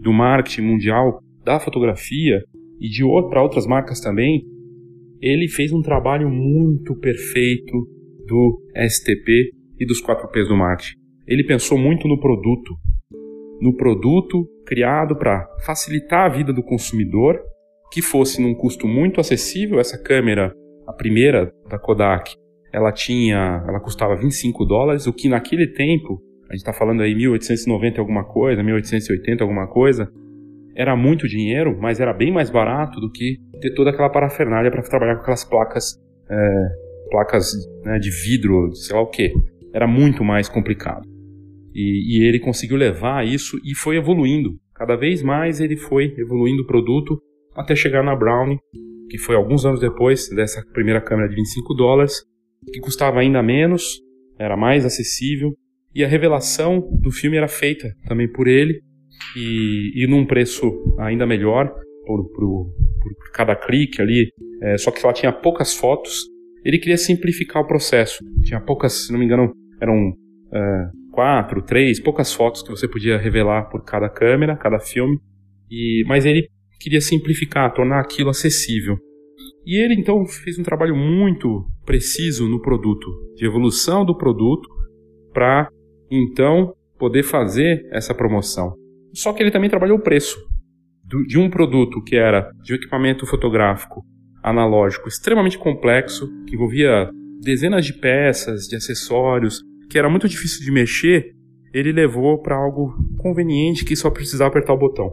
do 0.00 0.12
marketing 0.12 0.62
mundial 0.62 1.20
da 1.44 1.58
fotografia 1.58 2.40
e 2.80 2.88
de 2.88 3.02
para 3.28 3.42
outras 3.42 3.66
marcas 3.66 4.00
também, 4.00 4.44
ele 5.20 5.48
fez 5.48 5.72
um 5.72 5.82
trabalho 5.82 6.28
muito 6.30 6.96
perfeito 6.96 7.72
do 8.26 8.62
STP 8.88 9.50
e 9.78 9.86
dos 9.86 10.02
4Ps 10.02 10.48
do 10.48 10.56
marketing. 10.56 10.96
Ele 11.26 11.44
pensou 11.44 11.76
muito 11.76 12.06
no 12.06 12.18
produto, 12.18 12.74
no 13.60 13.74
produto 13.74 14.48
criado 14.66 15.16
para 15.16 15.46
facilitar 15.64 16.26
a 16.26 16.28
vida 16.28 16.52
do 16.52 16.62
consumidor, 16.62 17.40
que 17.90 18.02
fosse 18.02 18.40
num 18.40 18.54
custo 18.54 18.86
muito 18.86 19.20
acessível. 19.20 19.80
Essa 19.80 20.00
câmera, 20.00 20.52
a 20.86 20.92
primeira 20.92 21.52
da 21.68 21.78
Kodak, 21.78 22.34
ela 22.72 22.92
tinha, 22.92 23.64
ela 23.66 23.80
custava 23.80 24.14
25 24.14 24.64
dólares, 24.64 25.06
o 25.06 25.12
que 25.12 25.28
naquele 25.28 25.66
tempo, 25.72 26.20
a 26.48 26.52
gente 26.52 26.60
está 26.60 26.72
falando 26.72 27.02
aí 27.02 27.14
1890 27.14 28.00
alguma 28.00 28.24
coisa, 28.24 28.62
1880 28.62 29.42
alguma 29.42 29.66
coisa, 29.66 30.10
era 30.78 30.94
muito 30.94 31.26
dinheiro, 31.26 31.76
mas 31.76 31.98
era 31.98 32.12
bem 32.12 32.32
mais 32.32 32.50
barato 32.50 33.00
do 33.00 33.10
que 33.10 33.36
ter 33.60 33.74
toda 33.74 33.90
aquela 33.90 34.08
parafernália 34.08 34.70
para 34.70 34.80
trabalhar 34.80 35.16
com 35.16 35.22
aquelas 35.22 35.42
placas, 35.42 36.00
é, 36.30 36.68
placas 37.10 37.52
né, 37.82 37.98
de 37.98 38.10
vidro, 38.10 38.72
sei 38.76 38.94
lá 38.94 39.02
o 39.02 39.10
que. 39.10 39.34
Era 39.74 39.88
muito 39.88 40.22
mais 40.22 40.48
complicado. 40.48 41.02
E, 41.74 42.20
e 42.20 42.24
ele 42.24 42.38
conseguiu 42.38 42.76
levar 42.76 43.26
isso 43.26 43.58
e 43.64 43.74
foi 43.74 43.96
evoluindo. 43.96 44.56
Cada 44.72 44.94
vez 44.94 45.20
mais 45.20 45.60
ele 45.60 45.76
foi 45.76 46.14
evoluindo 46.16 46.62
o 46.62 46.66
produto 46.66 47.20
até 47.56 47.74
chegar 47.74 48.04
na 48.04 48.14
Brownie, 48.14 48.60
que 49.10 49.18
foi 49.18 49.34
alguns 49.34 49.66
anos 49.66 49.80
depois 49.80 50.28
dessa 50.28 50.62
primeira 50.72 51.00
câmera 51.00 51.28
de 51.28 51.34
25 51.34 51.74
dólares, 51.74 52.22
que 52.72 52.78
custava 52.78 53.18
ainda 53.18 53.42
menos, 53.42 54.00
era 54.38 54.56
mais 54.56 54.86
acessível, 54.86 55.50
e 55.92 56.04
a 56.04 56.08
revelação 56.08 56.80
do 57.02 57.10
filme 57.10 57.36
era 57.36 57.48
feita 57.48 57.92
também 58.06 58.30
por 58.30 58.46
ele, 58.46 58.80
e, 59.36 60.04
e 60.04 60.06
num 60.06 60.26
preço 60.26 60.66
ainda 60.98 61.26
melhor, 61.26 61.72
por, 62.06 62.28
por, 62.30 62.66
por 63.02 63.32
cada 63.32 63.54
clique 63.54 64.00
ali, 64.00 64.30
é, 64.62 64.78
só 64.78 64.90
que 64.90 65.04
ela 65.04 65.12
tinha 65.12 65.32
poucas 65.32 65.74
fotos, 65.74 66.26
ele 66.64 66.78
queria 66.78 66.96
simplificar 66.96 67.62
o 67.62 67.66
processo. 67.66 68.18
Tinha 68.42 68.60
poucas, 68.60 69.06
se 69.06 69.12
não 69.12 69.18
me 69.18 69.24
engano, 69.24 69.52
eram 69.80 70.12
é, 70.52 70.90
quatro, 71.12 71.62
três, 71.62 72.00
poucas 72.00 72.32
fotos 72.32 72.62
que 72.62 72.70
você 72.70 72.88
podia 72.88 73.18
revelar 73.18 73.68
por 73.70 73.84
cada 73.84 74.08
câmera, 74.08 74.56
cada 74.56 74.78
filme, 74.78 75.18
e, 75.70 76.04
mas 76.06 76.24
ele 76.24 76.48
queria 76.80 77.00
simplificar, 77.00 77.72
tornar 77.74 78.00
aquilo 78.00 78.30
acessível. 78.30 78.96
E 79.66 79.76
ele 79.76 79.94
então 79.94 80.24
fez 80.26 80.58
um 80.58 80.62
trabalho 80.62 80.96
muito 80.96 81.66
preciso 81.84 82.48
no 82.48 82.60
produto, 82.60 83.06
de 83.34 83.44
evolução 83.44 84.04
do 84.04 84.16
produto, 84.16 84.68
para 85.32 85.68
então 86.10 86.72
poder 86.98 87.22
fazer 87.22 87.86
essa 87.92 88.14
promoção. 88.14 88.74
Só 89.12 89.32
que 89.32 89.42
ele 89.42 89.50
também 89.50 89.70
trabalhou 89.70 89.98
o 89.98 90.02
preço 90.02 90.38
de 91.26 91.38
um 91.38 91.48
produto 91.48 92.02
que 92.02 92.16
era 92.16 92.50
de 92.62 92.72
um 92.72 92.76
equipamento 92.76 93.26
fotográfico 93.26 94.04
analógico 94.42 95.08
extremamente 95.08 95.58
complexo, 95.58 96.28
que 96.46 96.54
envolvia 96.54 97.10
dezenas 97.40 97.86
de 97.86 97.94
peças, 97.94 98.66
de 98.66 98.76
acessórios, 98.76 99.62
que 99.90 99.98
era 99.98 100.10
muito 100.10 100.28
difícil 100.28 100.64
de 100.64 100.70
mexer, 100.70 101.32
ele 101.72 101.92
levou 101.92 102.40
para 102.42 102.56
algo 102.56 102.94
conveniente 103.18 103.84
que 103.84 103.96
só 103.96 104.10
precisava 104.10 104.50
apertar 104.50 104.74
o 104.74 104.78
botão. 104.78 105.12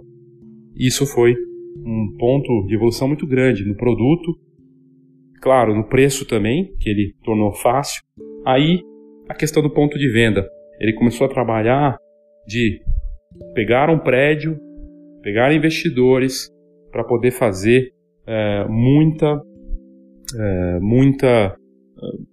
Isso 0.75 1.05
foi 1.05 1.33
um 1.77 2.15
ponto 2.17 2.65
de 2.67 2.75
evolução 2.75 3.07
muito 3.07 3.25
grande 3.25 3.65
no 3.65 3.75
produto 3.75 4.37
claro, 5.45 5.75
no 5.75 5.83
preço 5.83 6.25
também, 6.25 6.75
que 6.79 6.89
ele 6.89 7.13
tornou 7.23 7.53
fácil. 7.53 8.01
Aí, 8.43 8.81
a 9.29 9.35
questão 9.35 9.61
do 9.61 9.69
ponto 9.69 9.95
de 9.95 10.11
venda. 10.11 10.43
Ele 10.79 10.91
começou 10.93 11.27
a 11.27 11.29
trabalhar 11.29 11.97
de 12.47 12.81
pegar 13.53 13.89
um 13.89 13.99
prédio, 13.99 14.57
pegar 15.21 15.53
investidores 15.53 16.49
para 16.91 17.03
poder 17.03 17.31
fazer 17.31 17.91
é, 18.27 18.65
muita, 18.67 19.41
é, 20.37 20.79
muita, 20.79 21.27
é, 21.27 21.55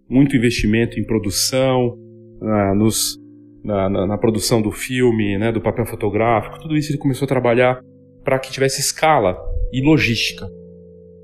muito 0.08 0.36
investimento 0.36 0.98
em 0.98 1.04
produção, 1.04 1.96
na, 2.40 2.74
nos, 2.74 3.18
na, 3.64 3.88
na, 3.88 4.06
na, 4.06 4.18
produção 4.18 4.60
do 4.60 4.70
filme, 4.70 5.38
né, 5.38 5.52
do 5.52 5.60
papel 5.60 5.86
fotográfico, 5.86 6.60
tudo 6.60 6.76
isso 6.76 6.90
ele 6.90 6.98
começou 6.98 7.26
a 7.26 7.28
trabalhar 7.28 7.80
para 8.24 8.38
que 8.38 8.50
tivesse 8.50 8.80
escala 8.80 9.36
e 9.72 9.80
logística 9.84 10.46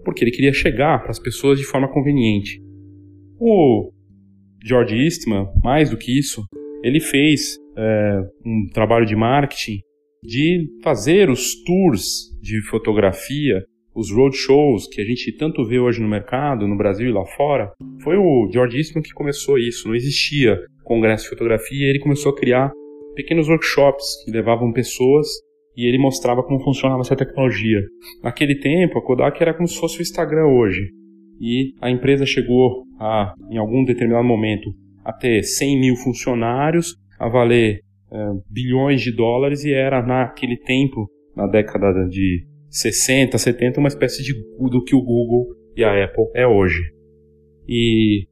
porque 0.08 0.24
ele 0.24 0.30
queria 0.30 0.54
chegar 0.54 1.02
para 1.02 1.10
as 1.10 1.18
pessoas 1.18 1.58
de 1.58 1.66
forma 1.66 1.86
conveniente. 1.86 2.62
O 3.38 3.92
George 4.64 4.96
Eastman, 4.96 5.46
mais 5.62 5.90
do 5.90 5.98
que 5.98 6.18
isso, 6.18 6.46
ele 6.82 6.98
fez 6.98 7.58
é, 7.78 8.20
um 8.44 8.66
trabalho 8.72 9.06
de 9.06 9.14
marketing 9.14 9.78
de 10.22 10.66
fazer 10.82 11.30
os 11.30 11.62
tours 11.62 12.28
de 12.42 12.60
fotografia, 12.68 13.62
os 13.94 14.10
roadshows 14.10 14.88
que 14.88 15.00
a 15.00 15.04
gente 15.04 15.36
tanto 15.36 15.64
vê 15.64 15.78
hoje 15.78 16.00
no 16.00 16.08
mercado, 16.08 16.66
no 16.66 16.76
Brasil 16.76 17.08
e 17.08 17.12
lá 17.12 17.24
fora. 17.24 17.72
Foi 18.02 18.16
o 18.16 18.48
George 18.52 18.76
Eastman 18.76 19.02
que 19.02 19.12
começou 19.12 19.58
isso. 19.58 19.86
Não 19.86 19.94
existia 19.94 20.58
congresso 20.84 21.24
de 21.24 21.30
fotografia 21.30 21.86
e 21.86 21.90
ele 21.90 22.00
começou 22.00 22.32
a 22.32 22.36
criar 22.36 22.72
pequenos 23.14 23.48
workshops 23.48 24.24
que 24.24 24.30
levavam 24.32 24.72
pessoas 24.72 25.28
e 25.76 25.86
ele 25.86 25.98
mostrava 25.98 26.42
como 26.42 26.62
funcionava 26.62 27.02
essa 27.02 27.14
tecnologia. 27.14 27.80
Naquele 28.22 28.58
tempo, 28.58 28.98
a 28.98 29.02
Kodak 29.02 29.40
era 29.40 29.54
como 29.54 29.68
se 29.68 29.78
fosse 29.78 30.00
o 30.00 30.02
Instagram 30.02 30.46
hoje. 30.46 30.90
E 31.40 31.72
a 31.80 31.88
empresa 31.88 32.26
chegou 32.26 32.82
a, 32.98 33.32
em 33.50 33.58
algum 33.58 33.84
determinado 33.84 34.26
momento, 34.26 34.70
a 35.04 35.12
ter 35.12 35.44
100 35.44 35.80
mil 35.80 35.96
funcionários, 35.96 36.96
a 37.18 37.28
valer 37.28 37.81
é, 38.11 38.16
bilhões 38.50 39.02
de 39.02 39.12
dólares 39.12 39.64
e 39.64 39.72
era 39.72 40.02
naquele 40.02 40.57
tempo, 40.57 41.11
na 41.37 41.46
década 41.46 41.92
de 42.09 42.46
60, 42.70 43.37
70, 43.37 43.81
uma 43.81 43.88
espécie 43.88 44.22
de 44.22 44.33
do 44.35 44.85
que 44.85 44.94
o 44.94 45.02
Google 45.02 45.46
e 45.76 45.85
a 45.85 46.04
Apple 46.04 46.24
é 46.35 46.46
hoje. 46.46 46.81
E 47.66 48.26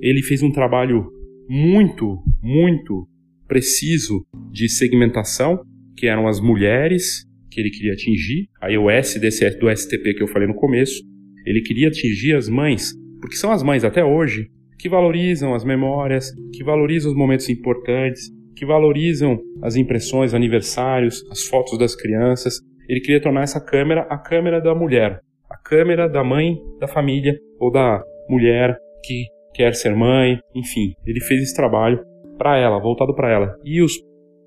ele 0.00 0.22
fez 0.22 0.42
um 0.42 0.52
trabalho 0.52 1.10
muito, 1.48 2.22
muito 2.42 3.08
preciso 3.46 4.26
de 4.50 4.68
segmentação 4.68 5.60
que 5.96 6.06
eram 6.06 6.26
as 6.26 6.40
mulheres 6.40 7.24
que 7.50 7.60
ele 7.60 7.70
queria 7.70 7.92
atingir, 7.92 8.48
aí 8.60 8.76
o 8.76 8.90
S 8.90 9.18
desse 9.18 9.48
do 9.58 9.74
STP 9.74 10.14
que 10.14 10.22
eu 10.22 10.28
falei 10.28 10.46
no 10.46 10.54
começo, 10.54 11.02
ele 11.46 11.62
queria 11.62 11.88
atingir 11.88 12.34
as 12.34 12.48
mães, 12.48 12.92
porque 13.20 13.36
são 13.36 13.50
as 13.50 13.62
mães 13.62 13.82
até 13.82 14.04
hoje 14.04 14.50
que 14.86 14.90
valorizam 14.90 15.52
as 15.52 15.64
memórias, 15.64 16.32
que 16.52 16.62
valorizam 16.62 17.10
os 17.10 17.18
momentos 17.18 17.48
importantes, 17.48 18.30
que 18.54 18.64
valorizam 18.64 19.36
as 19.60 19.74
impressões, 19.74 20.32
aniversários, 20.32 21.24
as 21.28 21.42
fotos 21.42 21.76
das 21.76 21.96
crianças. 21.96 22.60
Ele 22.88 23.00
queria 23.00 23.20
tornar 23.20 23.42
essa 23.42 23.60
câmera 23.60 24.02
a 24.08 24.16
câmera 24.16 24.60
da 24.60 24.76
mulher, 24.76 25.18
a 25.50 25.56
câmera 25.58 26.08
da 26.08 26.22
mãe 26.22 26.54
da 26.78 26.86
família 26.86 27.36
ou 27.58 27.72
da 27.72 28.00
mulher 28.30 28.78
que 29.02 29.24
quer 29.52 29.74
ser 29.74 29.92
mãe, 29.96 30.38
enfim, 30.54 30.92
ele 31.04 31.20
fez 31.20 31.42
esse 31.42 31.56
trabalho 31.56 31.98
para 32.38 32.56
ela, 32.56 32.78
voltado 32.78 33.12
para 33.12 33.28
ela. 33.28 33.56
E 33.64 33.82
os 33.82 33.92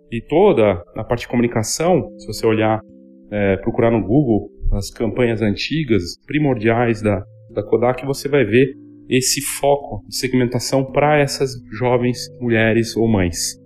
e 0.09 0.21
toda 0.21 0.81
a 0.95 1.03
parte 1.03 1.21
de 1.21 1.27
comunicação, 1.27 2.09
se 2.17 2.25
você 2.25 2.47
olhar, 2.47 2.79
é, 3.29 3.57
procurar 3.57 3.91
no 3.91 4.01
Google 4.01 4.49
as 4.71 4.89
campanhas 4.89 5.41
antigas, 5.41 6.01
primordiais 6.25 7.01
da, 7.01 7.21
da 7.53 7.61
Kodak, 7.61 8.05
você 8.05 8.29
vai 8.29 8.45
ver 8.45 8.73
esse 9.09 9.41
foco 9.41 10.05
de 10.07 10.15
segmentação 10.15 10.85
para 10.85 11.19
essas 11.19 11.51
jovens 11.71 12.29
mulheres 12.39 12.95
ou 12.95 13.07
mães. 13.07 13.57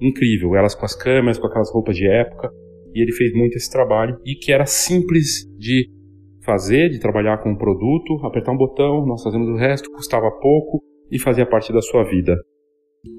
Incrível, 0.00 0.54
elas 0.54 0.74
com 0.74 0.84
as 0.84 0.94
câmeras, 0.94 1.38
com 1.38 1.46
aquelas 1.46 1.72
roupas 1.72 1.96
de 1.96 2.06
época, 2.06 2.50
e 2.94 3.00
ele 3.00 3.12
fez 3.12 3.32
muito 3.32 3.56
esse 3.56 3.70
trabalho 3.70 4.16
e 4.24 4.34
que 4.34 4.52
era 4.52 4.66
simples 4.66 5.46
de 5.56 5.88
fazer, 6.44 6.90
de 6.90 6.98
trabalhar 6.98 7.38
com 7.38 7.50
o 7.50 7.52
um 7.52 7.56
produto, 7.56 8.24
apertar 8.26 8.52
um 8.52 8.56
botão, 8.56 9.06
nós 9.06 9.22
fazemos 9.22 9.48
o 9.48 9.56
resto, 9.56 9.90
custava 9.90 10.30
pouco 10.40 10.82
e 11.10 11.18
fazia 11.18 11.46
parte 11.46 11.72
da 11.72 11.80
sua 11.80 12.04
vida. 12.04 12.36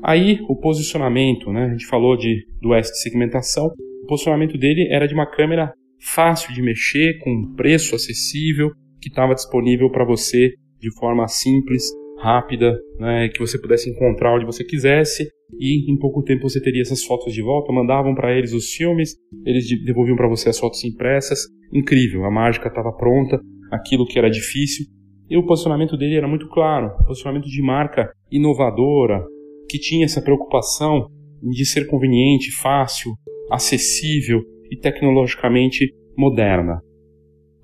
Aí 0.04 0.39
o 0.48 0.56
posicionamento, 0.56 1.52
né? 1.52 1.65
A 1.65 1.72
gente 1.72 1.86
falou 1.86 2.15
de, 2.15 2.46
do 2.62 2.74
S 2.74 2.91
de 2.91 3.00
segmentação. 3.00 3.67
O 4.04 4.08
posicionamento 4.08 4.58
dele 4.58 4.88
era 4.91 5.08
de 5.08 5.13
uma 5.13 5.26
câmera 5.26 5.74
fácil 6.00 6.54
de 6.54 6.62
mexer, 6.62 7.20
com 7.20 7.54
preço 7.56 7.96
acessível, 7.96 8.72
que 9.02 9.10
estava 9.10 9.34
disponível 9.34 9.89
para 9.89 10.06
você 10.06 10.54
de 10.82 10.91
forma 10.98 11.28
simples, 11.28 11.84
rápida, 12.17 12.76
né, 13.00 13.30
que 13.30 13.39
você 13.39 13.60
pudesse 13.60 13.89
encontrar 13.89 14.36
onde 14.36 14.46
você 14.46 14.63
quisesse. 14.63 15.30
E 15.60 15.91
em 15.91 15.98
pouco 15.98 16.24
tempo 16.24 16.50
você 16.50 16.62
teria 16.62 16.82
essas 16.82 17.04
fotos 17.04 17.34
de 17.34 17.41
volta, 17.41 17.72
mandavam 17.72 18.15
para 18.15 18.36
eles 18.36 18.54
os 18.54 18.72
filmes, 18.72 19.15
eles 19.46 19.65
devolviam 19.86 20.15
para 20.15 20.28
você 20.28 20.50
as 20.50 20.58
fotos 20.58 20.84
impressas, 20.84 21.39
incrível, 21.74 22.26
a 22.26 22.32
mágica 22.32 22.67
estava 22.67 22.91
pronta, 22.94 23.39
aquilo 23.72 24.06
que 24.06 24.17
era 24.17 24.30
difícil, 24.30 24.86
e 25.30 25.38
o 25.38 25.46
posicionamento 25.46 25.98
dele 25.98 26.15
era 26.15 26.28
muito 26.28 26.48
claro, 26.50 26.91
posicionamento 27.06 27.46
de 27.46 27.62
marca 27.62 28.12
inovadora, 28.32 29.24
que 29.70 29.78
tinha 29.78 30.06
essa 30.06 30.22
preocupação 30.22 31.08
de 31.41 31.65
ser 31.65 31.86
conveniente, 31.88 32.52
fácil, 32.52 33.12
acessível 33.52 34.41
e 34.72 34.78
tecnologicamente 34.78 35.94
moderna, 36.17 36.82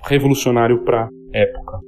revolucionário 0.08 0.84
para 0.84 1.10
época. 1.34 1.80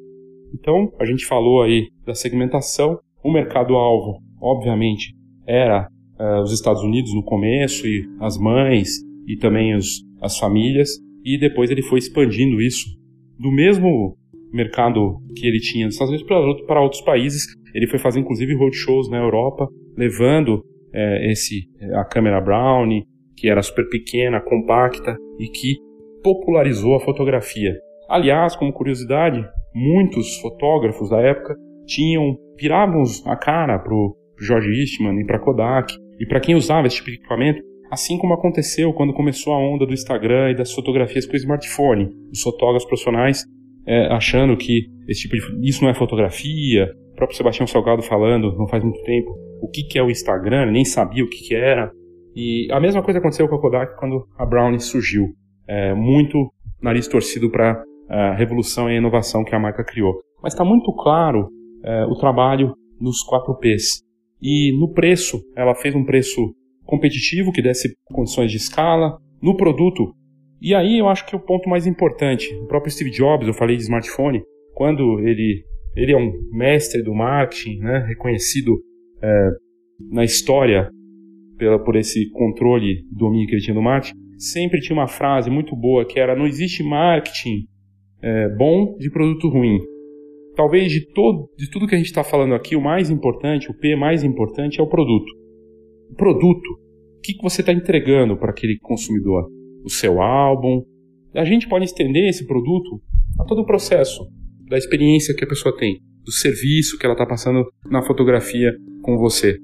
Então, 0.54 0.92
a 1.00 1.06
gente 1.06 1.26
falou 1.26 1.62
aí 1.62 1.88
da 2.06 2.14
segmentação, 2.14 3.00
o 3.24 3.32
mercado-alvo, 3.32 4.20
obviamente, 4.42 5.14
era 5.46 5.88
uh, 6.20 6.42
os 6.42 6.54
Estados 6.54 6.84
Unidos 6.84 7.14
no 7.14 7.24
começo, 7.24 7.88
e 7.88 8.06
as 8.20 8.38
mães, 8.38 9.00
e 9.28 9.38
também 9.38 9.76
os, 9.76 10.04
as 10.22 10.38
famílias, 10.38 10.90
e 11.24 11.38
depois 11.38 11.70
ele 11.70 11.82
foi 11.82 12.00
expandindo 12.00 12.62
isso 12.62 12.88
do 13.38 13.52
mesmo 13.52 14.18
mercado 14.52 15.18
que 15.36 15.46
ele 15.46 15.60
tinha 15.60 15.86
nos 15.86 15.96
Estados 15.96 16.14
Unidos 16.14 16.66
para 16.66 16.82
outros 16.82 17.02
países. 17.02 17.46
Ele 17.74 17.88
foi 17.88 18.00
fazer 18.00 18.20
inclusive 18.20 18.56
roadshows 18.56 19.10
na 19.10 19.18
Europa, 19.18 19.68
levando 19.96 20.64
é, 20.94 21.32
esse 21.32 21.70
a 21.94 22.04
câmera 22.04 22.42
Brownie, 22.42 23.06
que 23.36 23.48
era 23.48 23.62
super 23.62 23.88
pequena, 23.90 24.42
compacta 24.42 25.16
e 25.40 25.48
que 25.48 25.78
popularizou 26.24 26.96
a 26.96 27.00
fotografia. 27.00 27.74
Aliás, 28.10 28.56
como 28.56 28.74
curiosidade, 28.74 29.46
muitos 29.74 30.38
fotógrafos 30.38 31.10
da 31.10 31.20
época 31.20 31.56
tinham 31.86 32.38
viravam 32.58 33.04
a 33.26 33.36
cara 33.36 33.80
pro 33.80 34.16
George 34.40 34.70
Eastman 34.70 35.20
e 35.20 35.26
para 35.26 35.40
Kodak 35.40 35.94
e 36.20 36.26
para 36.26 36.40
quem 36.40 36.56
usava 36.56 36.88
esse 36.88 36.98
tipo 36.98 37.10
de 37.10 37.18
equipamento, 37.18 37.62
assim 37.92 38.18
como 38.18 38.34
aconteceu 38.34 38.94
quando 38.94 39.14
começou 39.14 39.54
a 39.54 39.60
onda 39.60 39.86
do 39.86 39.94
Instagram 39.94 40.52
e 40.52 40.56
das 40.56 40.74
fotografias 40.74 41.26
com 41.26 41.36
smartphone. 41.36 42.10
Os 42.32 42.42
fotógrafos 42.42 42.86
profissionais 42.86 43.44
é, 43.88 44.08
achando 44.14 44.56
que 44.58 44.88
esse 45.08 45.22
tipo 45.28 45.36
de, 45.36 45.70
isso 45.70 45.84
não 45.84 45.90
é 45.90 45.94
fotografia. 45.94 46.92
O 47.12 47.16
próprio 47.16 47.38
Sebastião 47.38 47.68
Salgado 47.68 48.02
falando, 48.02 48.56
não 48.58 48.68
faz 48.68 48.84
muito 48.84 49.02
tempo, 49.04 49.30
o 49.62 49.68
que, 49.68 49.84
que 49.84 49.98
é 49.98 50.04
o 50.04 50.10
Instagram, 50.10 50.72
nem 50.72 50.86
sabia 50.86 51.24
o 51.24 51.30
que, 51.30 51.48
que 51.48 51.56
era. 51.56 51.92
E 52.36 52.68
a 52.72 52.80
mesma 52.80 53.02
coisa 53.02 53.20
aconteceu 53.20 53.48
com 53.48 53.56
a 53.56 53.62
Kodak 53.62 53.98
quando 53.98 54.26
a 54.38 54.46
Brownie 54.46 54.80
surgiu. 54.80 55.30
É, 55.68 55.94
muito 55.94 56.52
nariz 56.82 57.08
torcido 57.08 57.50
para 57.50 57.84
a 58.10 58.34
revolução 58.34 58.90
e 58.90 58.94
a 58.94 58.98
inovação 58.98 59.44
que 59.44 59.54
a 59.54 59.60
marca 59.60 59.84
criou. 59.84 60.20
Mas 60.42 60.54
está 60.54 60.66
muito 60.66 60.92
claro 60.94 61.50
é, 61.84 62.06
o 62.06 62.16
trabalho 62.16 62.74
nos 63.00 63.18
4Ps. 63.26 64.02
E 64.42 64.78
no 64.80 64.92
preço, 64.92 65.42
ela 65.56 65.76
fez 65.76 65.94
um 65.96 66.04
preço 66.04 66.54
competitivo 66.86 67.52
que 67.52 67.62
desse 67.62 67.94
condições 68.12 68.52
de 68.52 68.58
escala. 68.58 69.18
No 69.42 69.56
produto, 69.56 70.14
e 70.62 70.74
aí 70.74 70.98
eu 70.98 71.08
acho 71.08 71.26
que 71.26 71.36
é 71.36 71.38
o 71.38 71.42
ponto 71.42 71.70
mais 71.70 71.86
importante, 71.86 72.54
o 72.56 72.68
próprio 72.68 72.92
Steve 72.92 73.12
Jobs, 73.12 73.48
eu 73.48 73.54
falei 73.54 73.78
de 73.78 73.84
smartphone, 73.84 74.42
quando 74.74 75.20
ele, 75.20 75.64
ele 75.96 76.12
é 76.12 76.18
um 76.18 76.32
mestre 76.52 77.02
do 77.04 77.14
marketing, 77.14 77.80
né, 77.80 78.06
reconhecido 78.08 78.78
é, 79.22 79.50
na 80.12 80.24
história 80.24 80.90
pela, 81.58 81.78
por 81.80 81.96
esse 81.96 82.30
controle 82.32 83.04
do 83.12 83.20
domínio 83.20 83.48
que 83.48 83.56
ele 83.56 83.62
tinha 83.62 83.76
do 83.76 83.82
marketing, 83.82 84.18
sempre 84.38 84.82
tinha 84.82 84.98
uma 84.98 85.08
frase 85.08 85.50
muito 85.50 85.76
boa 85.76 86.06
que 86.06 86.20
era: 86.20 86.36
não 86.36 86.48
existe 86.48 86.84
marketing 86.84 87.66
é, 88.22 88.50
bom 88.56 88.96
de 88.98 89.10
produto 89.10 89.50
ruim. 89.50 89.80
Talvez 90.56 90.92
de, 90.92 91.06
todo, 91.14 91.50
de 91.58 91.70
tudo 91.70 91.88
que 91.88 91.96
a 91.96 91.98
gente 91.98 92.08
está 92.08 92.24
falando 92.24 92.54
aqui, 92.54 92.76
o 92.76 92.82
mais 92.82 93.10
importante, 93.10 93.72
o 93.72 93.78
P 93.78 93.96
mais 93.96 94.24
importante 94.24 94.80
é 94.80 94.84
o 94.84 94.88
produto. 94.88 95.32
O 96.12 96.16
produto, 96.16 96.70
o 97.18 97.22
que, 97.22 97.34
que 97.34 97.44
você 97.44 97.62
está 97.62 97.72
entregando 97.72 98.38
para 98.38 98.52
aquele 98.52 98.78
consumidor? 98.80 99.46
o 99.84 99.90
seu 99.90 100.22
álbum. 100.22 100.84
A 101.34 101.46
gente 101.46 101.68
pode 101.68 101.86
estender 101.86 102.30
esse 102.30 102.46
produto 102.46 103.02
a 103.40 103.44
todo 103.44 103.62
o 103.62 103.66
processo 103.66 104.28
da 104.68 104.78
experiência 104.78 105.36
que 105.36 105.44
a 105.44 105.48
pessoa 105.48 105.76
tem, 105.76 106.00
do 106.24 106.32
serviço 106.32 106.98
que 106.98 107.06
ela 107.06 107.14
está 107.14 107.26
passando 107.26 107.66
na 107.90 108.02
fotografia 108.02 108.72
com 109.02 109.18
você. 109.18 109.58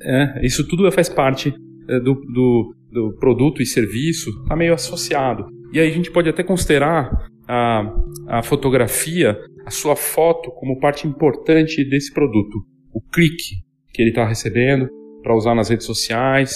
É, 0.00 0.46
isso 0.46 0.66
tudo 0.66 0.90
faz 0.92 1.08
parte 1.08 1.52
é, 1.88 2.00
do, 2.00 2.14
do, 2.14 2.74
do, 2.90 3.16
produto 3.18 3.60
e 3.60 3.66
serviço, 3.66 4.30
está 4.42 4.54
meio 4.54 4.72
associado. 4.72 5.44
E 5.72 5.80
aí 5.80 5.88
a 5.88 5.92
gente 5.92 6.10
pode 6.10 6.28
até 6.28 6.42
considerar 6.42 7.10
a, 7.48 7.94
a 8.28 8.42
fotografia, 8.42 9.38
a 9.64 9.70
sua 9.70 9.96
foto, 9.96 10.50
como 10.52 10.78
parte 10.78 11.08
importante 11.08 11.88
desse 11.88 12.12
produto. 12.12 12.58
O 12.92 13.00
clique 13.00 13.56
que 13.92 14.02
ele 14.02 14.10
está 14.10 14.26
recebendo 14.26 14.88
para 15.22 15.34
usar 15.34 15.54
nas 15.54 15.70
redes 15.70 15.86
sociais, 15.86 16.52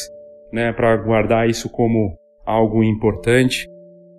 né, 0.53 0.73
para 0.73 0.97
guardar 0.97 1.49
isso 1.49 1.71
como 1.71 2.15
algo 2.45 2.85
importante 2.85 3.67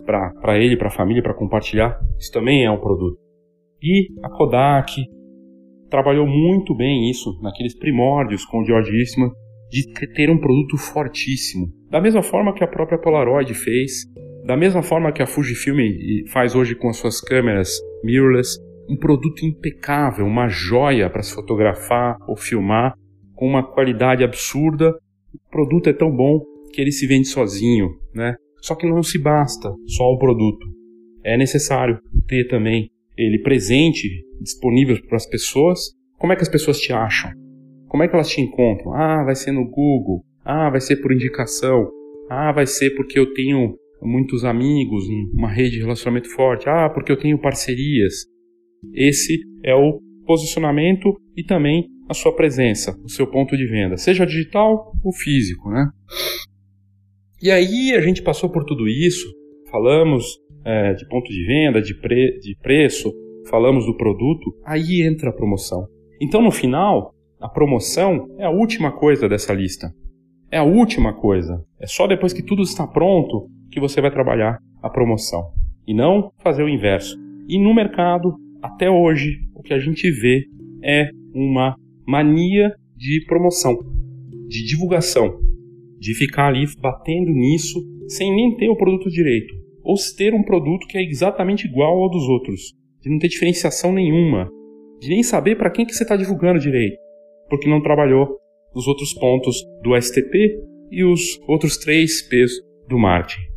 para 0.06 0.58
ele, 0.58 0.76
para 0.76 0.88
a 0.88 0.92
família, 0.92 1.22
para 1.22 1.34
compartilhar, 1.34 2.00
isso 2.20 2.32
também 2.32 2.66
é 2.66 2.72
um 2.72 2.80
produto. 2.80 3.18
E 3.82 4.08
a 4.24 4.30
Kodak 4.30 5.02
trabalhou 5.90 6.26
muito 6.26 6.76
bem 6.76 7.10
isso 7.10 7.40
naqueles 7.42 7.78
primórdios 7.78 8.44
com 8.46 8.62
o 8.62 8.66
George 8.66 8.92
Eastman 8.98 9.30
de 9.70 9.92
ter 10.14 10.30
um 10.30 10.40
produto 10.40 10.78
fortíssimo. 10.78 11.68
Da 11.90 12.02
mesma 12.02 12.22
forma 12.22 12.54
que 12.54 12.64
a 12.64 12.68
própria 12.68 13.00
Polaroid 13.00 13.54
fez, 13.54 14.04
da 14.46 14.58
mesma 14.58 14.84
forma 14.84 15.12
que 15.12 15.22
a 15.22 15.26
Fujifilm 15.26 15.80
faz 16.28 16.54
hoje 16.54 16.76
com 16.76 16.90
as 16.90 16.98
suas 16.98 17.22
câmeras 17.22 17.70
mirrorless, 18.04 18.60
um 18.90 18.98
produto 18.98 19.46
impecável, 19.46 20.26
uma 20.26 20.50
joia 20.50 21.10
para 21.10 21.24
se 21.24 21.34
fotografar 21.34 22.18
ou 22.28 22.36
filmar, 22.36 22.94
com 23.36 23.48
uma 23.48 23.64
qualidade 23.64 24.24
absurda. 24.24 24.94
O 25.34 25.50
produto 25.50 25.90
é 25.90 25.94
tão 25.94 26.12
bom 26.12 26.42
que 26.74 26.82
ele 26.82 26.92
se 26.92 27.08
vende 27.08 27.28
sozinho, 27.28 27.90
né? 28.14 28.36
Só 28.62 28.76
que 28.76 28.88
não 28.88 29.02
se 29.02 29.18
basta 29.18 29.74
só 29.88 30.04
o 30.12 30.18
produto. 30.18 30.68
É 31.24 31.38
necessário 31.38 31.98
ter 32.28 32.48
também 32.48 32.90
ele 33.18 33.40
presente, 33.40 34.10
disponível 34.42 34.98
para 35.08 35.18
as 35.18 35.26
pessoas. 35.26 35.80
Como 36.18 36.34
é 36.34 36.36
que 36.36 36.42
as 36.42 36.50
pessoas 36.50 36.80
te 36.80 36.92
acham? 36.92 37.32
Como 37.88 38.04
é 38.04 38.08
que 38.08 38.16
elas 38.16 38.30
te 38.30 38.42
encontram? 38.42 38.94
Ah, 38.94 39.24
vai 39.24 39.36
ser 39.36 39.52
no 39.52 39.70
Google. 39.70 40.24
Ah, 40.44 40.70
vai 40.70 40.82
ser 40.82 40.98
por 40.98 41.14
indicação. 41.14 41.90
Ah, 42.30 42.52
vai 42.52 42.66
ser 42.66 42.90
porque 42.96 43.18
eu 43.18 43.34
tenho 43.34 43.78
muitos 44.04 44.44
amigos, 44.44 45.06
uma 45.34 45.52
rede 45.52 45.78
de 45.78 45.82
relacionamento 45.82 46.30
forte. 46.30 46.68
Ah, 46.68 46.90
porque 46.90 47.12
eu 47.12 47.18
tenho 47.18 47.40
parcerias. 47.40 48.26
Esse 48.94 49.40
é 49.64 49.74
o 49.74 50.00
posicionamento 50.26 51.16
e 51.36 51.44
também 51.44 51.88
a 52.10 52.14
sua 52.14 52.36
presença, 52.36 52.98
o 53.04 53.10
seu 53.10 53.28
ponto 53.28 53.56
de 53.56 53.66
venda, 53.66 53.98
seja 53.98 54.26
digital 54.26 54.94
ou 55.04 55.14
físico, 55.14 55.70
né? 55.70 55.90
E 57.42 57.50
aí 57.50 57.94
a 57.96 58.02
gente 58.02 58.22
passou 58.22 58.50
por 58.50 58.64
tudo 58.66 58.88
isso, 58.88 59.28
falamos 59.70 60.26
é, 60.66 60.94
de 60.94 61.08
ponto 61.08 61.30
de 61.30 61.46
venda, 61.46 61.82
de, 61.82 61.94
pre 61.94 62.40
de 62.40 62.56
preço, 62.62 63.14
falamos 63.50 63.86
do 63.86 63.96
produto, 63.96 64.54
aí 64.66 65.02
entra 65.02 65.30
a 65.30 65.34
promoção. 65.34 65.88
Então 66.22 66.42
no 66.42 66.52
final, 66.52 67.14
a 67.40 67.50
promoção 67.50 68.28
é 68.38 68.46
a 68.46 68.50
última 68.50 68.92
coisa 68.92 69.28
dessa 69.28 69.54
lista. 69.54 69.94
É 70.52 70.58
a 70.58 70.64
última 70.64 71.14
coisa. 71.14 71.64
É 71.80 71.88
só 71.88 72.06
depois 72.06 72.32
que 72.32 72.44
tudo 72.44 72.62
está 72.62 72.86
pronto 72.86 73.50
que 73.74 73.80
você 73.80 74.00
vai 74.02 74.12
trabalhar 74.12 74.58
a 74.82 74.90
promoção. 74.90 75.52
E 75.88 75.94
não 75.94 76.32
fazer 76.40 76.64
o 76.64 76.70
inverso. 76.70 77.18
E 77.48 77.60
no 77.60 77.74
mercado, 77.74 78.36
até 78.62 78.90
hoje, 78.90 79.40
o 79.54 79.62
que 79.62 79.74
a 79.74 79.80
gente 79.80 80.10
vê 80.12 80.46
é 80.84 81.10
uma 81.34 81.76
mania 82.08 82.74
de 82.96 83.26
promoção, 83.28 83.78
de 84.48 84.66
divulgação 84.66 85.44
de 86.04 86.14
ficar 86.14 86.48
ali 86.48 86.66
batendo 86.80 87.32
nisso 87.32 87.80
sem 88.10 88.36
nem 88.36 88.58
ter 88.58 88.68
o 88.68 88.76
produto 88.76 89.10
direito, 89.10 89.54
ou 89.82 89.96
se 89.96 90.14
ter 90.14 90.34
um 90.34 90.44
produto 90.44 90.86
que 90.86 90.98
é 90.98 91.02
exatamente 91.02 91.66
igual 91.66 92.04
ao 92.04 92.10
dos 92.10 92.28
outros, 92.28 92.74
de 93.02 93.10
não 93.10 93.18
ter 93.18 93.30
diferenciação 93.30 93.94
nenhuma, 93.94 94.50
de 95.00 95.08
nem 95.08 95.24
saber 95.24 95.56
para 95.56 95.72
quem 95.72 95.86
que 95.86 95.94
você 95.94 96.04
está 96.04 96.18
divulgando 96.18 96.60
direito, 96.60 96.98
porque 97.50 97.70
não 97.70 97.82
trabalhou 97.82 98.28
os 98.76 98.86
outros 98.86 99.14
pontos 99.14 99.64
do 99.82 99.96
STP 99.96 100.60
e 100.92 101.06
os 101.06 101.40
outros 101.48 101.78
três 101.78 102.22
P's 102.28 102.52
do 102.90 103.00
marketing. 103.00 103.53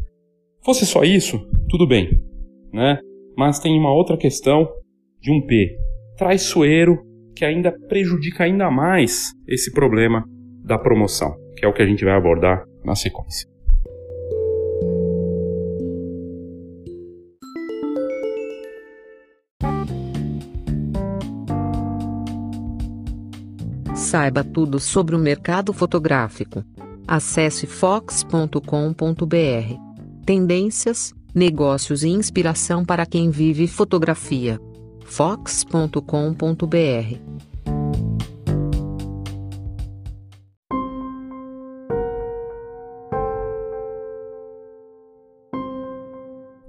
Fosse 0.66 0.84
só 0.84 1.04
isso, 1.04 1.38
tudo 1.70 1.86
bem, 1.86 2.10
né? 2.72 2.98
Mas 3.38 3.58
tem 3.58 3.78
uma 3.78 3.94
outra 3.94 4.18
questão 4.18 4.68
de 5.20 5.30
um 5.30 5.46
P 5.46 5.78
traiçoeiro 6.18 6.98
que 7.34 7.44
ainda 7.44 7.72
prejudica 7.88 8.44
ainda 8.44 8.70
mais 8.70 9.30
esse 9.46 9.72
problema 9.72 10.24
da 10.64 10.76
promoção 10.76 11.46
que 11.56 11.64
é 11.64 11.68
o 11.68 11.72
que 11.72 11.82
a 11.82 11.86
gente 11.86 12.04
vai 12.04 12.14
abordar 12.14 12.64
na 12.84 12.94
sequência. 12.94 13.48
Saiba 23.94 24.44
tudo 24.44 24.78
sobre 24.78 25.16
o 25.16 25.18
mercado 25.18 25.72
fotográfico. 25.72 26.62
Acesse 27.08 27.66
fox.com.br. 27.66 29.85
Tendências, 30.26 31.14
negócios 31.32 32.02
e 32.02 32.08
inspiração 32.08 32.84
para 32.84 33.06
quem 33.06 33.30
vive 33.30 33.68
fotografia. 33.68 34.58
fox.com.br. 35.04 36.00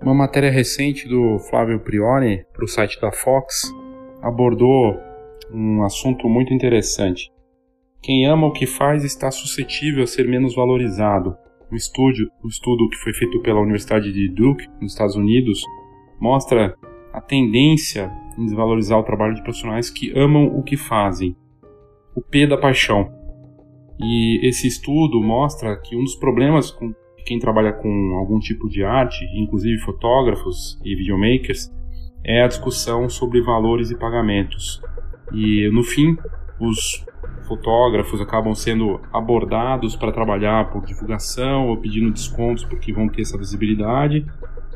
Uma 0.04 0.14
matéria 0.14 0.52
recente 0.52 1.08
do 1.08 1.40
Flávio 1.50 1.80
Priori 1.80 2.46
para 2.54 2.64
o 2.64 2.68
site 2.68 3.02
da 3.02 3.12
Fox 3.12 3.74
abordou 4.22 5.00
um 5.52 5.84
assunto 5.84 6.30
muito 6.30 6.54
interessante. 6.54 7.32
Quem 8.04 8.28
ama 8.28 8.46
o 8.46 8.54
que 8.54 8.68
faz 8.68 9.04
está 9.04 9.32
suscetível 9.32 10.04
a 10.04 10.08
ser 10.08 10.28
menos 10.28 10.54
valorizado. 10.54 11.36
O 11.72 11.76
estudo, 11.76 12.32
o 12.44 12.48
estudo 12.48 12.90
que 12.90 12.98
foi 12.98 13.14
feito 13.14 13.42
pela 13.42 13.60
Universidade 13.60 14.12
de 14.12 14.30
Duke, 14.30 14.68
nos 14.82 14.94
Estados 14.94 15.16
Unidos, 15.16 15.62
mostra 16.20 16.76
a 17.12 17.20
tendência 17.20 18.12
em 18.38 18.46
desvalorizar 18.46 19.00
o 19.00 19.04
trabalho 19.04 19.36
de 19.36 19.44
profissionais 19.44 19.90
que 19.90 20.18
amam 20.18 20.46
o 20.46 20.64
que 20.64 20.78
fazem. 20.78 21.36
O 22.16 22.22
P 22.22 22.48
da 22.48 22.58
paixão. 22.58 23.12
E 24.00 24.48
esse 24.48 24.68
estudo 24.68 25.22
mostra 25.22 25.76
que 25.76 25.96
um 25.96 26.04
dos 26.04 26.16
problemas 26.16 26.72
com 26.72 26.94
quem 27.26 27.40
trabalha 27.40 27.74
com 27.74 28.16
algum 28.18 28.40
tipo 28.40 28.70
de 28.70 28.84
arte, 28.84 29.26
inclusive 29.36 29.78
fotógrafos 29.80 30.80
e 30.86 30.96
videomakers, 30.96 31.70
é 32.24 32.44
a 32.44 32.48
discussão 32.48 33.10
sobre 33.10 33.42
valores 33.42 33.92
e 33.92 33.98
pagamentos. 33.98 34.82
E 35.34 35.70
no 35.72 35.84
fim, 35.84 36.16
os 36.60 37.06
fotógrafos 37.48 38.22
acabam 38.22 38.54
sendo 38.54 39.00
abordados 39.12 39.96
para 39.96 40.12
trabalhar 40.12 40.70
por 40.70 40.86
divulgação 40.86 41.70
ou 41.70 41.78
pedindo 41.78 42.12
descontos 42.12 42.64
porque 42.64 42.92
vão 42.92 43.08
ter 43.08 43.22
essa 43.22 43.38
visibilidade. 43.38 44.26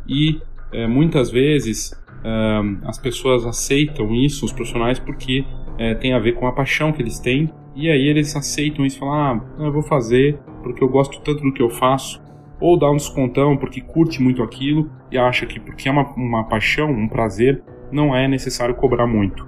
E 0.07 0.41
é, 0.71 0.87
muitas 0.87 1.29
vezes 1.29 1.91
é, 2.23 2.87
as 2.87 2.97
pessoas 2.97 3.45
aceitam 3.45 4.13
isso, 4.15 4.45
os 4.45 4.51
profissionais, 4.51 4.99
porque 4.99 5.45
é, 5.77 5.93
tem 5.95 6.13
a 6.13 6.19
ver 6.19 6.33
com 6.33 6.47
a 6.47 6.51
paixão 6.51 6.91
que 6.91 7.01
eles 7.01 7.19
têm. 7.19 7.51
E 7.75 7.89
aí 7.89 8.07
eles 8.07 8.35
aceitam 8.35 8.85
isso 8.85 8.97
e 8.97 8.99
falam, 8.99 9.15
ah, 9.15 9.63
eu 9.63 9.71
vou 9.71 9.83
fazer 9.83 10.39
porque 10.61 10.83
eu 10.83 10.89
gosto 10.89 11.21
tanto 11.21 11.43
do 11.43 11.53
que 11.53 11.61
eu 11.61 11.69
faço. 11.69 12.21
Ou 12.59 12.77
dá 12.77 12.89
um 12.89 12.95
descontão 12.95 13.57
porque 13.57 13.81
curte 13.81 14.21
muito 14.21 14.43
aquilo 14.43 14.89
e 15.11 15.17
acha 15.17 15.45
que 15.45 15.59
porque 15.59 15.89
é 15.89 15.91
uma, 15.91 16.13
uma 16.13 16.43
paixão, 16.43 16.91
um 16.91 17.07
prazer, 17.07 17.63
não 17.91 18.15
é 18.15 18.27
necessário 18.27 18.75
cobrar 18.75 19.07
muito. 19.07 19.47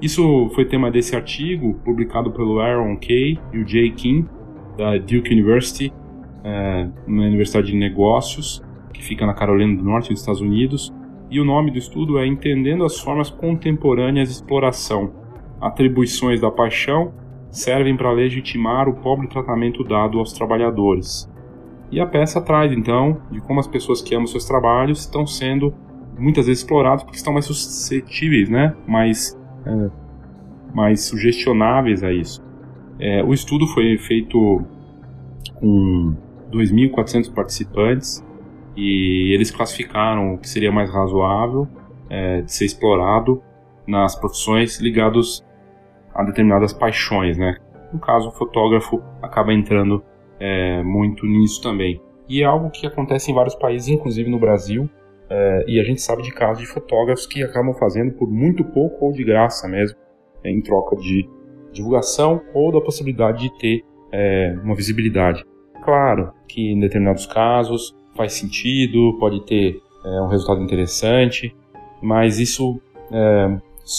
Isso 0.00 0.50
foi 0.54 0.64
tema 0.64 0.90
desse 0.90 1.14
artigo, 1.14 1.74
publicado 1.84 2.30
pelo 2.30 2.58
Aaron 2.58 2.96
Kay 2.96 3.38
e 3.52 3.58
o 3.58 3.68
Jay 3.68 3.90
Kim, 3.90 4.26
da 4.76 4.96
Duke 4.96 5.30
University, 5.30 5.92
é, 6.42 6.88
na 7.06 7.22
Universidade 7.24 7.66
de 7.66 7.76
Negócios, 7.76 8.62
que 8.94 9.02
fica 9.04 9.26
na 9.26 9.34
Carolina 9.34 9.76
do 9.76 9.84
Norte, 9.84 10.10
nos 10.10 10.20
Estados 10.20 10.40
Unidos. 10.40 10.90
E 11.30 11.38
o 11.38 11.44
nome 11.44 11.70
do 11.70 11.78
estudo 11.78 12.18
é 12.18 12.26
Entendendo 12.26 12.84
as 12.84 12.98
Formas 12.98 13.28
Contemporâneas 13.28 14.28
de 14.28 14.34
Exploração. 14.36 15.12
Atribuições 15.60 16.40
da 16.40 16.50
paixão 16.50 17.12
servem 17.50 17.94
para 17.94 18.10
legitimar 18.10 18.88
o 18.88 18.94
pobre 18.94 19.28
tratamento 19.28 19.84
dado 19.84 20.18
aos 20.18 20.32
trabalhadores. 20.32 21.30
E 21.90 22.00
a 22.00 22.06
peça 22.06 22.40
traz, 22.40 22.72
então, 22.72 23.20
de 23.30 23.40
como 23.40 23.60
as 23.60 23.66
pessoas 23.66 24.00
que 24.00 24.14
amam 24.14 24.26
seus 24.26 24.46
trabalhos 24.46 25.00
estão 25.00 25.26
sendo 25.26 25.74
muitas 26.18 26.46
vezes 26.46 26.62
exploradas 26.62 27.02
porque 27.02 27.16
estão 27.16 27.32
mais 27.32 27.46
suscetíveis, 27.46 28.48
né? 28.48 28.74
mais 28.86 29.39
é, 29.66 29.90
mais 30.74 31.02
sugestionáveis 31.04 32.02
a 32.02 32.12
isso. 32.12 32.42
É, 32.98 33.22
o 33.22 33.32
estudo 33.32 33.66
foi 33.66 33.96
feito 33.98 34.62
com 35.54 36.14
2.400 36.52 37.32
participantes 37.32 38.24
e 38.76 39.32
eles 39.34 39.50
classificaram 39.50 40.34
o 40.34 40.38
que 40.38 40.48
seria 40.48 40.70
mais 40.70 40.92
razoável 40.92 41.66
é, 42.08 42.42
de 42.42 42.52
ser 42.52 42.64
explorado 42.64 43.42
nas 43.86 44.14
profissões 44.14 44.80
ligadas 44.80 45.44
a 46.14 46.22
determinadas 46.22 46.72
paixões, 46.72 47.38
né? 47.38 47.56
No 47.92 47.98
caso, 47.98 48.28
o 48.28 48.32
fotógrafo 48.32 49.02
acaba 49.22 49.52
entrando 49.52 50.02
é, 50.38 50.82
muito 50.82 51.26
nisso 51.26 51.62
também. 51.62 52.00
E 52.28 52.42
é 52.42 52.44
algo 52.44 52.70
que 52.70 52.86
acontece 52.86 53.30
em 53.30 53.34
vários 53.34 53.54
países, 53.54 53.88
inclusive 53.88 54.30
no 54.30 54.38
Brasil, 54.38 54.88
é, 55.30 55.64
e 55.68 55.80
a 55.80 55.84
gente 55.84 56.00
sabe 56.00 56.22
de 56.22 56.32
casos 56.32 56.58
de 56.58 56.66
fotógrafos 56.66 57.26
que 57.26 57.42
acabam 57.42 57.72
fazendo 57.74 58.12
por 58.12 58.28
muito 58.28 58.64
pouco 58.64 59.06
ou 59.06 59.12
de 59.12 59.22
graça 59.22 59.68
mesmo, 59.68 59.96
é, 60.42 60.50
em 60.50 60.60
troca 60.60 60.96
de 60.96 61.28
divulgação 61.72 62.42
ou 62.52 62.72
da 62.72 62.80
possibilidade 62.80 63.48
de 63.48 63.58
ter 63.58 63.84
é, 64.12 64.56
uma 64.62 64.74
visibilidade. 64.74 65.44
Claro 65.84 66.32
que 66.48 66.72
em 66.72 66.80
determinados 66.80 67.26
casos 67.26 67.96
faz 68.16 68.32
sentido, 68.32 69.16
pode 69.18 69.44
ter 69.46 69.80
é, 70.04 70.08
um 70.20 70.26
resultado 70.26 70.62
interessante, 70.62 71.54
mas 72.02 72.38
isso, 72.38 72.80
é, 73.12 73.58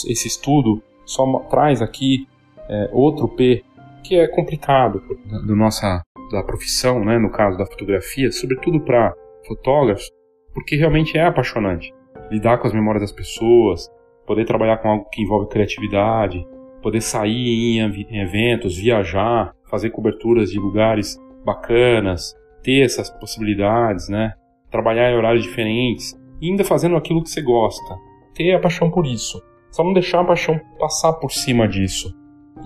esse 0.10 0.28
estudo 0.28 0.84
só 1.06 1.26
traz 1.50 1.82
aqui 1.82 2.28
é, 2.70 2.90
outro 2.92 3.28
P 3.30 3.64
que 4.04 4.16
é 4.16 4.28
complicado 4.28 5.02
do 5.46 5.56
nossa 5.56 6.02
da 6.32 6.44
profissão, 6.44 7.04
né, 7.04 7.18
no 7.18 7.30
caso 7.30 7.58
da 7.58 7.66
fotografia, 7.66 8.32
sobretudo 8.32 8.80
para 8.82 9.14
fotógrafos, 9.46 10.10
porque 10.54 10.76
realmente 10.76 11.18
é 11.18 11.26
apaixonante. 11.26 11.94
Lidar 12.30 12.58
com 12.58 12.68
as 12.68 12.74
memórias 12.74 13.04
das 13.04 13.12
pessoas, 13.12 13.90
poder 14.26 14.46
trabalhar 14.46 14.78
com 14.78 14.90
algo 14.90 15.10
que 15.12 15.22
envolve 15.22 15.50
criatividade, 15.50 16.46
poder 16.82 17.02
sair 17.02 17.80
em 17.80 18.22
eventos, 18.22 18.78
viajar, 18.78 19.54
fazer 19.70 19.90
coberturas 19.90 20.50
de 20.50 20.60
lugares 20.60 21.18
bacanas, 21.46 22.36
ter 22.64 22.82
essas 22.82 23.10
possibilidades, 23.10 24.10
né? 24.10 24.34
Trabalhar 24.70 25.12
em 25.12 25.18
horários 25.18 25.44
diferentes 25.44 26.18
e 26.42 26.50
ainda 26.50 26.64
fazendo 26.64 26.96
aquilo 26.96 27.24
que 27.24 27.30
você 27.30 27.42
gosta. 27.42 27.96
Ter 28.34 28.54
a 28.54 28.60
paixão 28.60 28.90
por 28.90 29.06
isso. 29.06 29.42
Só 29.70 29.84
não 29.84 29.94
deixar 29.94 30.22
a 30.22 30.26
paixão 30.26 30.60
passar 30.80 31.14
por 31.14 31.32
cima 31.32 31.68
disso. 31.68 32.14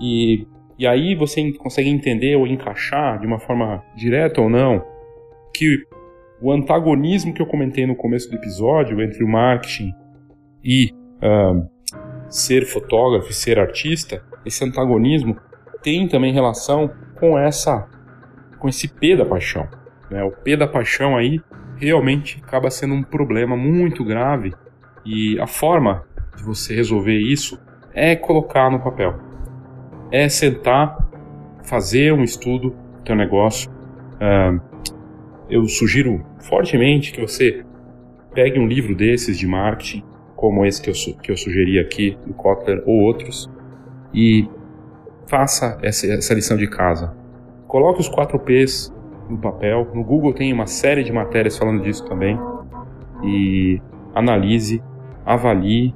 E, 0.00 0.46
e 0.78 0.86
aí 0.86 1.14
você 1.14 1.52
consegue 1.52 1.88
entender 1.88 2.36
ou 2.36 2.46
encaixar 2.46 3.18
de 3.18 3.26
uma 3.26 3.38
forma 3.38 3.82
direta 3.96 4.40
ou 4.40 4.48
não 4.48 4.82
que 5.54 5.86
o 6.40 6.52
antagonismo 6.52 7.32
que 7.32 7.40
eu 7.40 7.46
comentei 7.46 7.86
no 7.86 7.96
começo 7.96 8.28
do 8.30 8.36
episódio 8.36 9.00
entre 9.02 9.24
o 9.24 9.28
marketing 9.28 9.94
e 10.62 10.92
uh, 11.22 11.68
ser 12.28 12.66
fotógrafo 12.66 13.32
ser 13.32 13.58
artista, 13.58 14.22
esse 14.44 14.64
antagonismo 14.64 15.36
tem 15.82 16.06
também 16.08 16.32
relação 16.32 16.90
com 17.18 17.38
essa 17.38 17.88
com 18.58 18.68
esse 18.68 18.88
P 18.88 19.16
da 19.16 19.24
paixão. 19.24 19.68
Né? 20.10 20.22
O 20.22 20.30
P 20.30 20.56
da 20.56 20.66
paixão 20.66 21.16
aí 21.16 21.40
realmente 21.76 22.42
acaba 22.42 22.70
sendo 22.70 22.94
um 22.94 23.02
problema 23.02 23.56
muito 23.56 24.04
grave 24.04 24.54
e 25.04 25.38
a 25.38 25.46
forma 25.46 26.04
de 26.36 26.42
você 26.42 26.74
resolver 26.74 27.16
isso 27.16 27.60
é 27.94 28.14
colocar 28.16 28.70
no 28.70 28.80
papel, 28.80 29.18
é 30.10 30.28
sentar, 30.28 30.98
fazer 31.62 32.12
um 32.12 32.22
estudo 32.22 32.70
do 32.70 33.02
teu 33.04 33.16
negócio, 33.16 33.70
uh, 33.70 34.60
eu 35.48 35.66
sugiro 35.68 36.24
fortemente 36.40 37.12
que 37.12 37.20
você 37.20 37.64
pegue 38.34 38.58
um 38.58 38.66
livro 38.66 38.94
desses 38.94 39.38
de 39.38 39.46
marketing, 39.46 40.02
como 40.34 40.64
esse 40.64 40.82
que 40.82 40.90
eu, 40.90 40.94
que 41.22 41.30
eu 41.32 41.36
sugeri 41.36 41.78
aqui, 41.78 42.18
do 42.26 42.34
Kotler 42.34 42.82
ou 42.86 43.00
outros, 43.02 43.50
e 44.12 44.48
faça 45.26 45.78
essa, 45.82 46.06
essa 46.06 46.34
lição 46.34 46.56
de 46.56 46.66
casa. 46.68 47.16
Coloque 47.66 48.00
os 48.00 48.08
4 48.08 48.38
P's 48.40 48.92
no 49.28 49.38
papel. 49.38 49.90
No 49.94 50.04
Google 50.04 50.32
tem 50.32 50.52
uma 50.52 50.66
série 50.66 51.02
de 51.02 51.12
matérias 51.12 51.56
falando 51.56 51.82
disso 51.82 52.04
também. 52.04 52.38
E 53.24 53.80
analise, 54.14 54.82
avalie 55.24 55.94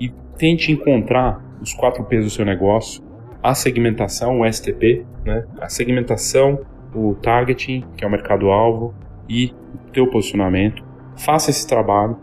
e 0.00 0.10
tente 0.36 0.72
encontrar 0.72 1.44
os 1.60 1.72
4 1.74 2.04
P's 2.04 2.24
do 2.24 2.30
seu 2.30 2.44
negócio. 2.44 3.04
A 3.42 3.54
segmentação, 3.54 4.40
o 4.40 4.52
STP, 4.52 5.06
né? 5.24 5.44
a 5.60 5.68
segmentação 5.68 6.60
o 6.96 7.14
targeting, 7.16 7.84
que 7.96 8.04
é 8.04 8.08
o 8.08 8.10
mercado-alvo, 8.10 8.94
e 9.28 9.52
o 9.74 9.90
teu 9.92 10.08
posicionamento. 10.08 10.82
Faça 11.16 11.50
esse 11.50 11.66
trabalho 11.66 12.16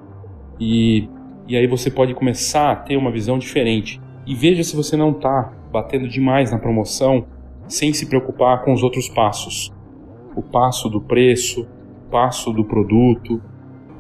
e, 0.60 1.08
e 1.48 1.56
aí 1.56 1.68
você 1.68 1.92
pode 1.92 2.14
começar 2.14 2.72
a 2.72 2.76
ter 2.76 2.98
uma 2.98 3.12
visão 3.12 3.38
diferente. 3.38 4.02
E 4.26 4.34
veja 4.34 4.64
se 4.64 4.76
você 4.76 4.98
não 4.98 5.12
está 5.12 5.54
batendo 5.72 6.08
demais 6.08 6.52
na 6.52 6.58
promoção 6.58 7.26
sem 7.68 7.94
se 7.94 8.06
preocupar 8.08 8.64
com 8.64 8.74
os 8.74 8.84
outros 8.84 9.10
passos. 9.10 9.72
O 10.36 10.42
passo 10.42 10.90
do 10.90 11.02
preço, 11.02 11.62
o 11.62 12.10
passo 12.10 12.52
do 12.52 12.64
produto, 12.64 13.42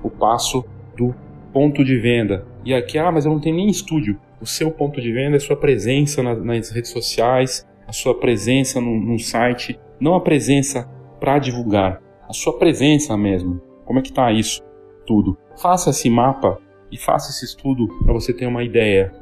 o 0.01 0.09
passo 0.09 0.65
do 0.95 1.13
ponto 1.51 1.83
de 1.83 1.97
venda. 1.97 2.45
E 2.65 2.73
aqui, 2.73 2.97
ah, 2.97 3.11
mas 3.11 3.25
eu 3.25 3.31
não 3.31 3.39
tenho 3.39 3.55
nem 3.55 3.67
estúdio. 3.67 4.19
O 4.41 4.45
seu 4.45 4.71
ponto 4.71 5.01
de 5.01 5.11
venda 5.11 5.35
é 5.35 5.39
sua 5.39 5.55
presença 5.55 6.21
nas 6.21 6.69
redes 6.71 6.91
sociais, 6.91 7.67
a 7.87 7.91
sua 7.91 8.19
presença 8.19 8.79
num, 8.81 9.17
site 9.19 9.79
não 10.03 10.15
a 10.15 10.21
presença 10.21 10.83
para 11.17 11.39
divulgar, 11.39 12.01
a 12.27 12.33
sua 12.33 12.59
presença 12.59 13.15
mesmo. 13.15 13.61
Como 13.85 13.99
é 13.99 14.01
que 14.01 14.09
está 14.09 14.29
isso 14.33 14.61
tudo? 15.07 15.37
Faça 15.61 15.91
esse 15.91 16.09
mapa 16.09 16.59
e 16.91 16.97
faça 16.97 17.31
esse 17.31 17.45
estudo 17.45 17.87
para 18.03 18.11
você 18.11 18.33
ter 18.33 18.45
uma 18.45 18.65
ideia. 18.65 19.13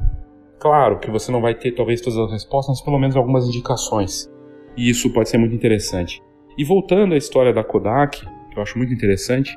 Claro 0.60 0.98
que 0.98 1.12
você 1.12 1.32
não 1.32 1.40
vai 1.40 1.54
ter 1.54 1.74
talvez 1.74 2.02
todas 2.02 2.18
as 2.18 2.32
respostas, 2.32 2.78
mas 2.78 2.82
pelo 2.84 2.98
menos 2.98 3.16
algumas 3.16 3.48
indicações. 3.48 4.28
E 4.76 4.90
isso 4.90 5.14
pode 5.14 5.30
ser 5.30 5.38
muito 5.38 5.54
interessante. 5.54 6.20
E 6.58 6.66
voltando 6.66 7.14
à 7.14 7.18
história 7.18 7.54
da 7.54 7.64
Kodak, 7.64 8.20
que 8.20 8.58
eu 8.58 8.64
acho 8.64 8.76
muito 8.76 8.92
interessante, 8.92 9.56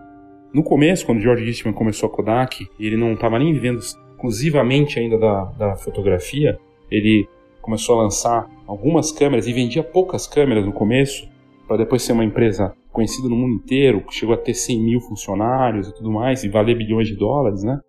no 0.52 0.62
começo, 0.62 1.06
quando 1.06 1.22
George 1.22 1.46
Eastman 1.46 1.72
começou 1.72 2.10
a 2.10 2.12
Kodak, 2.12 2.68
ele 2.78 2.98
não 2.98 3.14
estava 3.14 3.38
nem 3.38 3.50
vivendo 3.50 3.78
exclusivamente 3.78 4.98
ainda 4.98 5.18
da, 5.18 5.44
da 5.44 5.76
fotografia. 5.76 6.58
Ele 6.90 7.26
começou 7.64 7.98
a 7.98 8.02
lançar 8.02 8.46
algumas 8.66 9.10
câmeras 9.10 9.46
e 9.46 9.52
vendia 9.52 9.82
poucas 9.82 10.26
câmeras 10.26 10.66
no 10.66 10.72
começo, 10.72 11.26
para 11.66 11.78
depois 11.78 12.02
ser 12.02 12.12
uma 12.12 12.24
empresa 12.24 12.74
conhecida 12.92 13.26
no 13.26 13.34
mundo 13.34 13.54
inteiro, 13.54 14.02
que 14.02 14.14
chegou 14.14 14.34
a 14.34 14.38
ter 14.38 14.52
100 14.52 14.80
mil 14.80 15.00
funcionários 15.00 15.88
e 15.88 15.94
tudo 15.94 16.10
mais, 16.10 16.44
e 16.44 16.48
valer 16.48 16.76
bilhões 16.76 17.08
de 17.08 17.16
dólares, 17.16 17.64
né? 17.64 17.80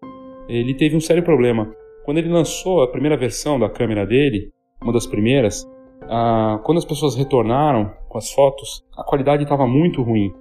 Ele 0.47 0.73
teve 0.73 0.95
um 0.95 1.01
sério 1.01 1.21
problema. 1.21 1.69
Quando 2.05 2.19
ele 2.19 2.29
lançou 2.29 2.81
a 2.83 2.87
primeira 2.87 3.17
versão 3.17 3.59
da 3.59 3.69
câmera 3.69 4.05
dele, 4.05 4.49
uma 4.81 4.93
das 4.93 5.05
primeiras, 5.05 5.69
ah, 6.03 6.59
quando 6.63 6.77
as 6.77 6.85
pessoas 6.85 7.15
retornaram 7.15 7.91
com 8.07 8.17
as 8.17 8.31
fotos, 8.31 8.81
a 8.97 9.03
qualidade 9.03 9.43
estava 9.43 9.67
muito 9.67 10.01
ruim. 10.01 10.33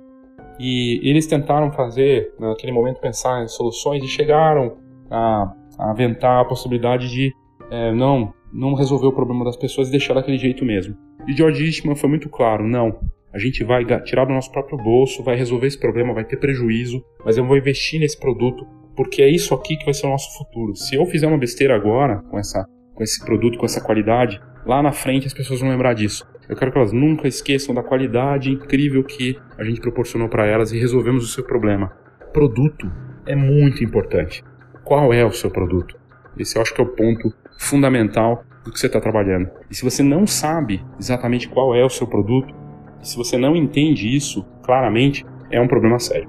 E 0.60 1.00
eles 1.02 1.26
tentaram 1.26 1.72
fazer, 1.72 2.32
naquele 2.38 2.70
momento, 2.70 3.00
pensar 3.00 3.42
em 3.42 3.48
soluções 3.48 4.04
e 4.04 4.06
chegaram 4.06 4.76
a, 5.10 5.52
aventar 5.78 6.40
a 6.40 6.44
possibilidade 6.44 7.10
de 7.10 7.32
é, 7.70 7.92
não, 7.92 8.32
não 8.54 8.74
resolver 8.74 9.06
o 9.06 9.12
problema 9.12 9.44
das 9.44 9.56
pessoas 9.56 9.88
e 9.88 9.90
deixar 9.90 10.14
daquele 10.14 10.38
jeito 10.38 10.64
mesmo. 10.64 10.96
E 11.26 11.36
George 11.36 11.64
Eastman 11.64 11.96
foi 11.96 12.08
muito 12.08 12.28
claro: 12.28 12.66
não, 12.66 13.00
a 13.32 13.38
gente 13.38 13.64
vai 13.64 13.84
tirar 14.02 14.24
do 14.24 14.32
nosso 14.32 14.52
próprio 14.52 14.78
bolso, 14.78 15.24
vai 15.24 15.36
resolver 15.36 15.66
esse 15.66 15.78
problema, 15.78 16.14
vai 16.14 16.24
ter 16.24 16.36
prejuízo, 16.36 17.04
mas 17.24 17.36
eu 17.36 17.44
vou 17.44 17.56
investir 17.56 17.98
nesse 17.98 18.18
produto 18.18 18.64
porque 18.96 19.22
é 19.22 19.28
isso 19.28 19.52
aqui 19.54 19.76
que 19.76 19.84
vai 19.84 19.92
ser 19.92 20.06
o 20.06 20.10
nosso 20.10 20.38
futuro. 20.38 20.76
Se 20.76 20.94
eu 20.94 21.04
fizer 21.06 21.26
uma 21.26 21.36
besteira 21.36 21.74
agora 21.74 22.22
com 22.30 22.38
essa 22.38 22.64
com 22.94 23.02
esse 23.02 23.24
produto, 23.24 23.58
com 23.58 23.66
essa 23.66 23.80
qualidade, 23.80 24.40
lá 24.64 24.80
na 24.80 24.92
frente 24.92 25.26
as 25.26 25.34
pessoas 25.34 25.60
vão 25.60 25.68
lembrar 25.68 25.94
disso. 25.94 26.24
Eu 26.48 26.56
quero 26.56 26.70
que 26.70 26.78
elas 26.78 26.92
nunca 26.92 27.26
esqueçam 27.26 27.74
da 27.74 27.82
qualidade 27.82 28.50
incrível 28.50 29.02
que 29.02 29.36
a 29.58 29.64
gente 29.64 29.80
proporcionou 29.80 30.28
para 30.28 30.46
elas 30.46 30.70
e 30.72 30.78
resolvemos 30.78 31.24
o 31.24 31.28
seu 31.28 31.42
problema. 31.42 31.88
Produto 32.32 32.90
é 33.26 33.34
muito 33.34 33.82
importante. 33.82 34.44
Qual 34.84 35.12
é 35.12 35.24
o 35.24 35.32
seu 35.32 35.50
produto? 35.50 35.98
Esse 36.38 36.56
eu 36.56 36.62
acho 36.62 36.74
que 36.74 36.80
é 36.80 36.84
o 36.84 36.94
ponto 36.94 37.32
fundamental 37.58 38.44
do 38.64 38.72
que 38.72 38.78
você 38.78 38.86
está 38.86 39.00
trabalhando. 39.00 39.50
E 39.70 39.74
se 39.74 39.84
você 39.84 40.02
não 40.02 40.26
sabe 40.26 40.84
exatamente 40.98 41.48
qual 41.48 41.74
é 41.74 41.84
o 41.84 41.90
seu 41.90 42.06
produto, 42.06 42.54
se 43.02 43.16
você 43.16 43.36
não 43.36 43.54
entende 43.54 44.14
isso 44.14 44.44
claramente, 44.62 45.24
é 45.50 45.60
um 45.60 45.68
problema 45.68 45.98
sério. 45.98 46.28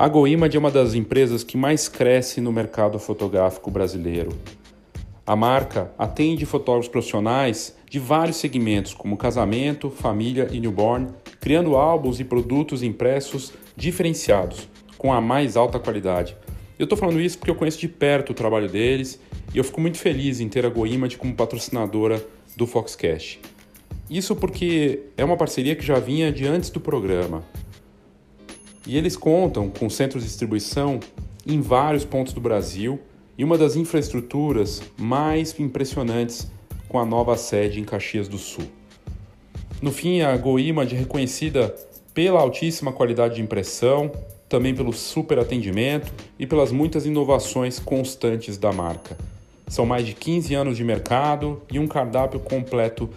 A 0.00 0.06
GoImage 0.06 0.56
é 0.56 0.60
uma 0.60 0.70
das 0.70 0.94
empresas 0.94 1.42
que 1.42 1.56
mais 1.56 1.88
cresce 1.88 2.40
no 2.40 2.52
mercado 2.52 3.00
fotográfico 3.00 3.68
brasileiro. 3.68 4.30
A 5.28 5.36
marca 5.36 5.92
atende 5.98 6.46
fotógrafos 6.46 6.88
profissionais 6.88 7.76
de 7.86 7.98
vários 7.98 8.38
segmentos, 8.38 8.94
como 8.94 9.14
casamento, 9.14 9.90
família 9.90 10.48
e 10.50 10.58
newborn, 10.58 11.08
criando 11.38 11.76
álbuns 11.76 12.18
e 12.18 12.24
produtos 12.24 12.82
impressos 12.82 13.52
diferenciados, 13.76 14.70
com 14.96 15.12
a 15.12 15.20
mais 15.20 15.54
alta 15.54 15.78
qualidade. 15.78 16.34
Eu 16.78 16.84
estou 16.84 16.96
falando 16.96 17.20
isso 17.20 17.36
porque 17.36 17.50
eu 17.50 17.54
conheço 17.54 17.78
de 17.78 17.88
perto 17.88 18.30
o 18.30 18.34
trabalho 18.34 18.70
deles 18.70 19.20
e 19.52 19.58
eu 19.58 19.64
fico 19.64 19.82
muito 19.82 19.98
feliz 19.98 20.40
em 20.40 20.48
ter 20.48 20.64
a 20.64 20.70
GoImage 20.70 21.18
como 21.18 21.34
patrocinadora 21.34 22.26
do 22.56 22.66
Foxcast. 22.66 23.38
Isso 24.08 24.34
porque 24.34 25.00
é 25.14 25.22
uma 25.22 25.36
parceria 25.36 25.76
que 25.76 25.84
já 25.84 25.98
vinha 25.98 26.32
de 26.32 26.46
antes 26.46 26.70
do 26.70 26.80
programa. 26.80 27.44
E 28.86 28.96
eles 28.96 29.14
contam 29.14 29.68
com 29.68 29.90
centros 29.90 30.22
de 30.22 30.28
distribuição 30.30 30.98
em 31.46 31.60
vários 31.60 32.06
pontos 32.06 32.32
do 32.32 32.40
Brasil 32.40 32.98
e 33.38 33.44
uma 33.44 33.56
das 33.56 33.76
infraestruturas 33.76 34.82
mais 34.98 35.58
impressionantes 35.60 36.50
com 36.88 36.98
a 36.98 37.06
nova 37.06 37.36
sede 37.36 37.80
em 37.80 37.84
Caxias 37.84 38.26
do 38.26 38.36
Sul. 38.36 38.64
No 39.80 39.92
fim, 39.92 40.20
a 40.22 40.36
GoImage 40.36 40.96
é 40.96 40.98
reconhecida 40.98 41.74
pela 42.12 42.40
altíssima 42.40 42.92
qualidade 42.92 43.36
de 43.36 43.42
impressão, 43.42 44.10
também 44.48 44.74
pelo 44.74 44.92
super 44.92 45.38
atendimento 45.38 46.12
e 46.38 46.46
pelas 46.46 46.72
muitas 46.72 47.06
inovações 47.06 47.78
constantes 47.78 48.58
da 48.58 48.72
marca. 48.72 49.16
São 49.68 49.86
mais 49.86 50.04
de 50.04 50.14
15 50.14 50.54
anos 50.54 50.76
de 50.76 50.82
mercado 50.82 51.62
e 51.70 51.78
um 51.78 51.86
cardápio 51.86 52.40
completo 52.40 53.08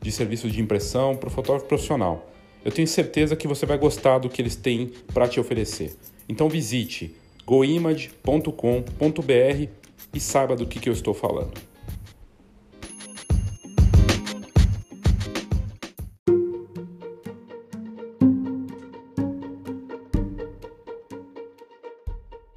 de 0.00 0.12
serviços 0.12 0.52
de 0.52 0.60
impressão 0.60 1.16
para 1.16 1.28
o 1.28 1.32
fotógrafo 1.32 1.66
profissional 1.66 2.30
eu 2.64 2.70
tenho 2.70 2.86
certeza 2.86 3.36
que 3.36 3.48
você 3.48 3.64
vai 3.64 3.78
gostar 3.78 4.18
do 4.18 4.28
que 4.28 4.40
eles 4.40 4.56
têm 4.56 4.92
para 5.14 5.26
te 5.26 5.40
oferecer. 5.40 5.96
Então 6.28 6.48
visite 6.48 7.14
goimage.com.br 7.50 9.68
e 10.14 10.20
saiba 10.20 10.54
do 10.54 10.64
que, 10.64 10.78
que 10.78 10.88
eu 10.88 10.92
estou 10.92 11.12
falando. 11.12 11.50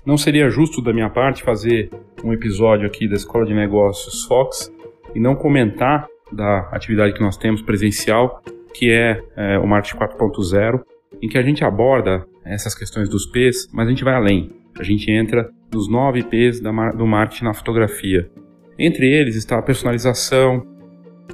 Não 0.05 0.15
seria 0.15 0.47
justo 0.51 0.79
da 0.79 0.93
minha 0.93 1.09
parte 1.09 1.41
fazer 1.41 1.89
um 2.23 2.31
episódio 2.31 2.85
aqui 2.85 3.07
da 3.07 3.15
Escola 3.15 3.47
de 3.47 3.53
Negócios 3.55 4.25
Fox 4.25 4.71
e 5.15 5.19
não 5.19 5.35
comentar 5.35 6.07
da 6.31 6.69
atividade 6.71 7.15
que 7.15 7.21
nós 7.21 7.35
temos 7.35 7.63
presencial 7.63 8.43
que 8.75 8.91
é, 8.91 9.23
é 9.35 9.57
o 9.57 9.65
Marketing 9.65 9.97
4.0, 9.97 10.83
em 11.19 11.27
que 11.27 11.39
a 11.39 11.41
gente 11.41 11.63
aborda 11.63 12.27
essas 12.45 12.75
questões 12.75 13.09
dos 13.09 13.25
P's, 13.25 13.67
mas 13.73 13.87
a 13.87 13.89
gente 13.89 14.03
vai 14.03 14.13
além. 14.13 14.62
A 14.77 14.83
gente 14.83 15.09
entra 15.11 15.49
nos 15.71 15.87
nove 15.87 16.23
P's 16.23 16.59
do 16.59 17.07
marketing 17.07 17.45
na 17.45 17.53
fotografia. 17.53 18.29
Entre 18.77 19.07
eles 19.07 19.35
está 19.35 19.57
a 19.57 19.61
personalização, 19.61 20.65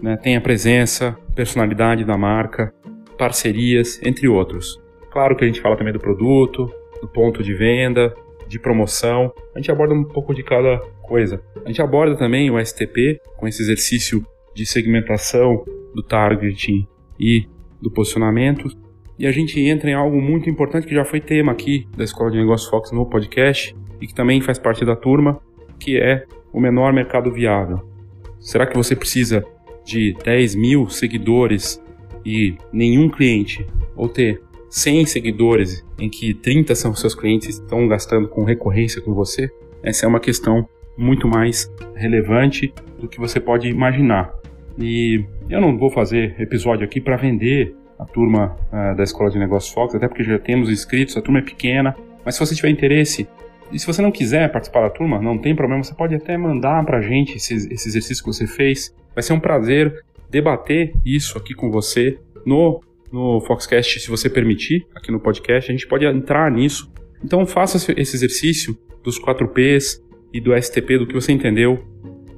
né, 0.02 0.18
tem 0.18 0.36
a 0.36 0.42
presença, 0.42 1.18
personalidade 1.36 2.04
da 2.04 2.18
marca, 2.18 2.74
parcerias, 3.18 4.00
entre 4.04 4.28
outros. 4.28 4.82
Claro 5.12 5.36
que 5.36 5.44
a 5.44 5.48
gente 5.48 5.62
fala 5.62 5.78
também 5.78 5.94
do 5.94 6.00
produto, 6.00 6.72
do 7.02 7.08
ponto 7.08 7.42
de 7.42 7.54
venda, 7.54 8.14
de 8.48 8.60
promoção. 8.60 9.34
A 9.56 9.60
gente 9.60 9.72
aborda 9.72 9.94
um 9.94 10.04
pouco 10.04 10.34
de 10.34 10.44
cada 10.44 10.80
coisa. 11.02 11.42
A 11.66 11.68
gente 11.68 11.82
aborda 11.82 12.16
também 12.16 12.50
o 12.52 12.64
STP, 12.64 13.20
com 13.38 13.48
esse 13.48 13.62
exercício 13.62 14.26
de 14.54 14.66
segmentação 14.66 15.64
do 15.94 16.04
targeting 16.04 16.88
e 17.20 17.46
do 17.82 17.92
posicionamento. 17.92 18.70
E 19.20 19.28
a 19.28 19.34
gente 19.34 19.59
entra 19.59 19.89
em 19.89 19.93
algo 19.93 20.22
muito 20.22 20.49
importante 20.49 20.88
que 20.88 20.95
já 20.95 21.03
foi 21.03 21.20
tema 21.20 21.51
aqui 21.51 21.86
da 21.97 22.05
Escola 22.05 22.32
de 22.32 22.38
Negócios 22.38 22.70
Fox 22.70 22.89
no 22.93 23.05
podcast 23.05 23.76
e 23.99 24.07
que 24.07 24.15
também 24.15 24.39
faz 24.39 24.57
parte 24.57 24.86
da 24.86 24.95
turma, 24.95 25.41
que 25.78 25.97
é 25.97 26.24
o 26.53 26.59
menor 26.61 26.93
mercado 26.93 27.30
viável. 27.30 27.82
Será 28.39 28.65
que 28.65 28.78
você 28.78 28.95
precisa 28.95 29.45
de 29.84 30.15
10 30.24 30.55
mil 30.55 30.89
seguidores 30.89 31.84
e 32.26 32.55
nenhum 32.72 33.09
cliente, 33.09 33.67
ou 33.93 34.07
ter 34.07 34.41
100 34.70 35.07
seguidores 35.07 35.86
em 35.99 36.09
que 36.09 36.34
30 36.34 36.74
são 36.74 36.95
seus 36.95 37.13
clientes 37.13 37.55
estão 37.55 37.89
gastando 37.89 38.30
com 38.30 38.45
recorrência 38.45 39.01
com 39.01 39.13
você? 39.13 39.51
Essa 39.84 40.05
é 40.05 40.07
uma 40.07 40.22
questão 40.22 40.65
muito 40.97 41.28
mais 41.28 41.70
relevante 41.93 42.74
do 42.97 43.09
que 43.09 43.20
você 43.20 43.38
pode 43.38 43.67
imaginar. 43.67 44.34
E 44.78 45.26
eu 45.49 45.59
não 45.59 45.78
vou 45.78 45.91
fazer 45.91 46.39
episódio 46.39 46.86
aqui 46.86 47.01
para 47.01 47.17
vender 47.17 47.76
a 48.00 48.06
turma 48.06 48.58
uh, 48.72 48.95
da 48.95 49.04
Escola 49.04 49.30
de 49.30 49.38
Negócios 49.38 49.72
Fox, 49.72 49.93
até 49.93 50.08
porque 50.08 50.24
já 50.24 50.39
temos 50.39 50.70
inscritos, 50.70 51.16
a 51.18 51.22
turma 51.22 51.39
é 51.39 51.41
pequena. 51.41 51.95
Mas 52.26 52.36
se 52.36 52.39
você 52.39 52.56
tiver 52.56 52.70
interesse, 52.70 53.28
e 53.72 53.78
se 53.78 53.86
você 53.86 54.02
não 54.02 54.12
quiser 54.12 54.52
participar 54.52 54.82
da 54.82 54.89
turma, 54.89 55.22
não 55.22 55.38
tem 55.38 55.56
problema, 55.56 55.84
você 55.84 55.93
pode 55.93 56.16
até 56.16 56.38
mandar 56.38 56.84
para 56.86 56.97
a 56.97 57.02
gente 57.02 57.38
esse, 57.38 57.54
esse 57.54 57.89
exercício 57.89 58.24
que 58.24 58.32
você 58.32 58.47
fez. 58.47 58.95
Vai 59.14 59.22
ser 59.22 59.34
um 59.34 59.39
prazer 59.39 60.04
debater 60.30 60.93
isso 61.06 61.38
aqui 61.38 61.54
com 61.54 61.70
você 61.70 62.18
no, 62.45 62.82
no 63.12 63.41
Foxcast, 63.41 64.00
se 64.00 64.10
você 64.10 64.30
permitir, 64.30 64.88
aqui 64.95 65.12
no 65.12 65.20
podcast. 65.20 65.70
A 65.70 65.74
gente 65.74 65.88
pode 65.88 66.06
entrar 66.06 66.50
nisso. 66.50 66.91
Então 67.24 67.45
faça 67.45 67.78
esse 67.78 68.16
exercício 68.16 68.78
dos 69.04 69.20
4Ps 69.22 70.02
e 70.34 70.39
do 70.39 70.56
STP, 70.56 70.97
do 70.97 71.08
que 71.08 71.14
você 71.14 71.32
entendeu 71.32 71.84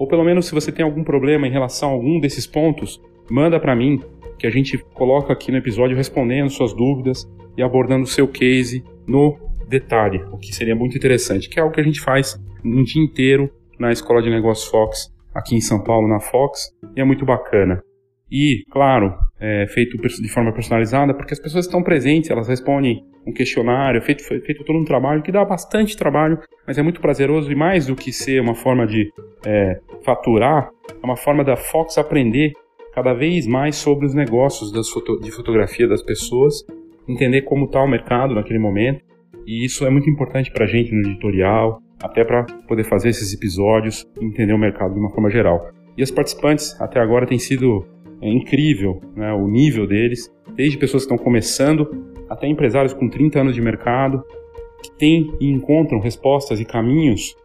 ou 0.01 0.07
pelo 0.07 0.23
menos 0.23 0.47
se 0.47 0.51
você 0.51 0.71
tem 0.71 0.83
algum 0.83 1.03
problema 1.03 1.45
em 1.45 1.51
relação 1.51 1.89
a 1.89 1.91
algum 1.91 2.19
desses 2.19 2.47
pontos, 2.47 2.99
manda 3.29 3.59
para 3.59 3.75
mim, 3.75 4.01
que 4.41 4.47
a 4.47 4.49
gente 4.49 4.75
coloca 4.95 5.31
aqui 5.31 5.51
no 5.51 5.59
episódio 5.59 5.95
respondendo 5.95 6.49
suas 6.49 6.73
dúvidas 6.73 7.29
e 7.55 7.61
abordando 7.61 8.05
o 8.05 8.07
seu 8.07 8.27
case 8.27 8.83
no 9.07 9.37
detalhe, 9.69 10.19
o 10.31 10.37
que 10.39 10.51
seria 10.51 10.75
muito 10.75 10.97
interessante, 10.97 11.47
que 11.47 11.59
é 11.59 11.61
algo 11.61 11.71
que 11.71 11.79
a 11.79 11.83
gente 11.83 12.01
faz 12.01 12.41
um 12.65 12.81
dia 12.81 13.03
inteiro 13.03 13.51
na 13.79 13.91
Escola 13.91 14.19
de 14.19 14.31
Negócios 14.31 14.67
Fox, 14.67 15.13
aqui 15.31 15.55
em 15.55 15.61
São 15.61 15.83
Paulo, 15.83 16.07
na 16.07 16.19
Fox, 16.19 16.71
e 16.95 16.99
é 16.99 17.03
muito 17.03 17.23
bacana. 17.23 17.83
E, 18.31 18.63
claro, 18.71 19.13
é 19.39 19.67
feito 19.67 19.95
de 19.97 20.29
forma 20.29 20.51
personalizada, 20.51 21.13
porque 21.13 21.35
as 21.35 21.39
pessoas 21.39 21.65
estão 21.65 21.83
presentes, 21.83 22.31
elas 22.31 22.47
respondem 22.47 23.05
um 23.27 23.31
questionário, 23.31 23.99
é 23.99 24.01
feito, 24.01 24.23
feito 24.23 24.63
todo 24.63 24.79
um 24.79 24.85
trabalho 24.85 25.21
que 25.21 25.31
dá 25.31 25.45
bastante 25.45 25.95
trabalho, 25.95 26.39
mas 26.65 26.79
é 26.79 26.81
muito 26.81 26.99
prazeroso 26.99 27.51
e 27.51 27.55
mais 27.55 27.85
do 27.85 27.95
que 27.95 28.11
ser 28.11 28.41
uma 28.41 28.55
forma 28.55 28.87
de 28.87 29.07
é, 29.45 29.79
faturar, 30.03 30.71
é 30.89 31.05
uma 31.05 31.15
forma 31.15 31.43
da 31.43 31.55
Fox 31.55 31.99
aprender 31.99 32.53
cada 32.93 33.13
vez 33.13 33.47
mais 33.47 33.75
sobre 33.75 34.05
os 34.05 34.13
negócios 34.13 34.71
foto, 34.91 35.19
de 35.19 35.31
fotografia 35.31 35.87
das 35.87 36.01
pessoas, 36.01 36.65
entender 37.07 37.43
como 37.43 37.65
está 37.65 37.81
o 37.81 37.87
mercado 37.87 38.35
naquele 38.35 38.59
momento, 38.59 39.03
e 39.45 39.65
isso 39.65 39.85
é 39.85 39.89
muito 39.89 40.09
importante 40.09 40.51
para 40.51 40.65
a 40.65 40.67
gente 40.67 40.93
no 40.93 41.09
editorial, 41.09 41.81
até 42.01 42.23
para 42.23 42.43
poder 42.67 42.83
fazer 42.83 43.09
esses 43.09 43.33
episódios 43.33 44.05
entender 44.19 44.53
o 44.53 44.57
mercado 44.57 44.93
de 44.93 44.99
uma 44.99 45.09
forma 45.09 45.29
geral. 45.29 45.69
E 45.97 46.03
os 46.03 46.11
participantes 46.11 46.79
até 46.79 46.99
agora 46.99 47.27
tem 47.27 47.37
sido 47.37 47.85
é, 48.21 48.29
incrível 48.29 49.01
né, 49.15 49.31
o 49.33 49.47
nível 49.47 49.87
deles, 49.87 50.31
desde 50.55 50.77
pessoas 50.77 51.05
que 51.05 51.11
estão 51.11 51.23
começando 51.23 51.87
até 52.29 52.47
empresários 52.47 52.93
com 52.93 53.09
30 53.09 53.39
anos 53.39 53.55
de 53.55 53.61
mercado, 53.61 54.23
que 54.83 54.91
têm 54.97 55.31
e 55.39 55.49
encontram 55.49 55.99
respostas 55.99 56.59
e 56.59 56.65
caminhos 56.65 57.35